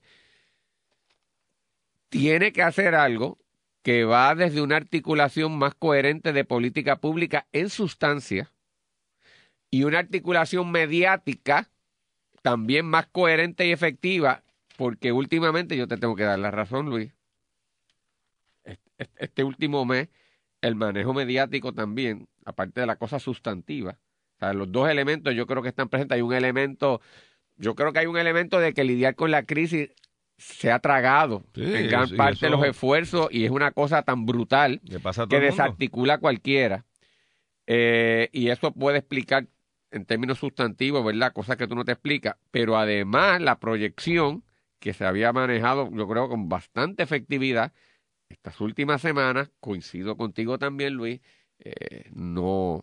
Tiene 2.08 2.52
que 2.52 2.62
hacer 2.62 2.94
algo 2.96 3.38
que 3.82 4.04
va 4.04 4.34
desde 4.34 4.60
una 4.60 4.76
articulación 4.76 5.56
más 5.56 5.74
coherente 5.76 6.32
de 6.32 6.44
política 6.44 7.00
pública 7.00 7.46
en 7.52 7.70
sustancia 7.70 8.52
y 9.70 9.84
una 9.84 9.98
articulación 9.98 10.70
mediática 10.70 11.70
también 12.42 12.86
más 12.86 13.08
coherente 13.08 13.66
y 13.66 13.72
efectiva, 13.72 14.44
porque 14.78 15.12
últimamente 15.12 15.76
yo 15.76 15.88
te 15.88 15.98
tengo 15.98 16.16
que 16.16 16.24
dar 16.24 16.38
la 16.38 16.50
razón, 16.52 16.86
Luis. 16.90 17.12
Este, 18.64 19.24
este 19.24 19.44
último 19.44 19.84
mes, 19.84 20.08
el 20.60 20.74
manejo 20.76 21.14
mediático 21.14 21.72
también, 21.74 22.28
aparte 22.44 22.80
de 22.80 22.86
la 22.86 22.96
cosa 22.96 23.18
sustantiva, 23.20 23.98
o 24.36 24.38
sea, 24.38 24.52
los 24.52 24.70
dos 24.70 24.88
elementos 24.88 25.34
yo 25.34 25.46
creo 25.46 25.62
que 25.62 25.68
están 25.70 25.88
presentes. 25.88 26.16
Hay 26.16 26.22
un 26.22 26.34
elemento, 26.34 27.00
yo 27.56 27.74
creo 27.74 27.92
que 27.92 28.00
hay 28.00 28.06
un 28.06 28.18
elemento 28.18 28.60
de 28.60 28.74
que 28.74 28.84
lidiar 28.84 29.14
con 29.16 29.30
la 29.30 29.44
crisis 29.44 29.90
se 30.38 30.70
ha 30.70 30.78
tragado 30.80 31.44
Sí, 31.54 31.62
en 31.62 31.88
gran 31.88 32.08
sí, 32.08 32.16
parte 32.16 32.46
de 32.46 32.50
los 32.50 32.64
esfuerzos 32.64 33.28
y 33.30 33.44
es 33.46 33.50
una 33.50 33.72
cosa 33.72 34.02
tan 34.02 34.26
brutal 34.26 34.82
pasa 35.02 35.26
que 35.26 35.40
desarticula 35.40 36.14
a 36.14 36.18
cualquiera. 36.18 36.84
Eh, 37.66 38.28
y 38.32 38.48
eso 38.50 38.72
puede 38.72 38.98
explicar 38.98 39.48
en 39.90 40.04
términos 40.04 40.38
sustantivos, 40.38 41.04
¿verdad? 41.04 41.32
Cosas 41.32 41.56
que 41.56 41.66
tú 41.66 41.74
no 41.74 41.84
te 41.84 41.92
explicas. 41.92 42.36
Pero 42.50 42.76
además, 42.76 43.40
la 43.40 43.58
proyección 43.58 44.44
que 44.78 44.92
se 44.92 45.04
había 45.04 45.32
manejado, 45.32 45.90
yo 45.92 46.06
creo, 46.06 46.28
con 46.28 46.48
bastante 46.48 47.02
efectividad 47.02 47.72
estas 48.28 48.60
últimas 48.60 49.00
semanas, 49.02 49.50
coincido 49.60 50.16
contigo 50.16 50.58
también, 50.58 50.94
Luis, 50.94 51.20
eh, 51.58 52.10
no, 52.12 52.82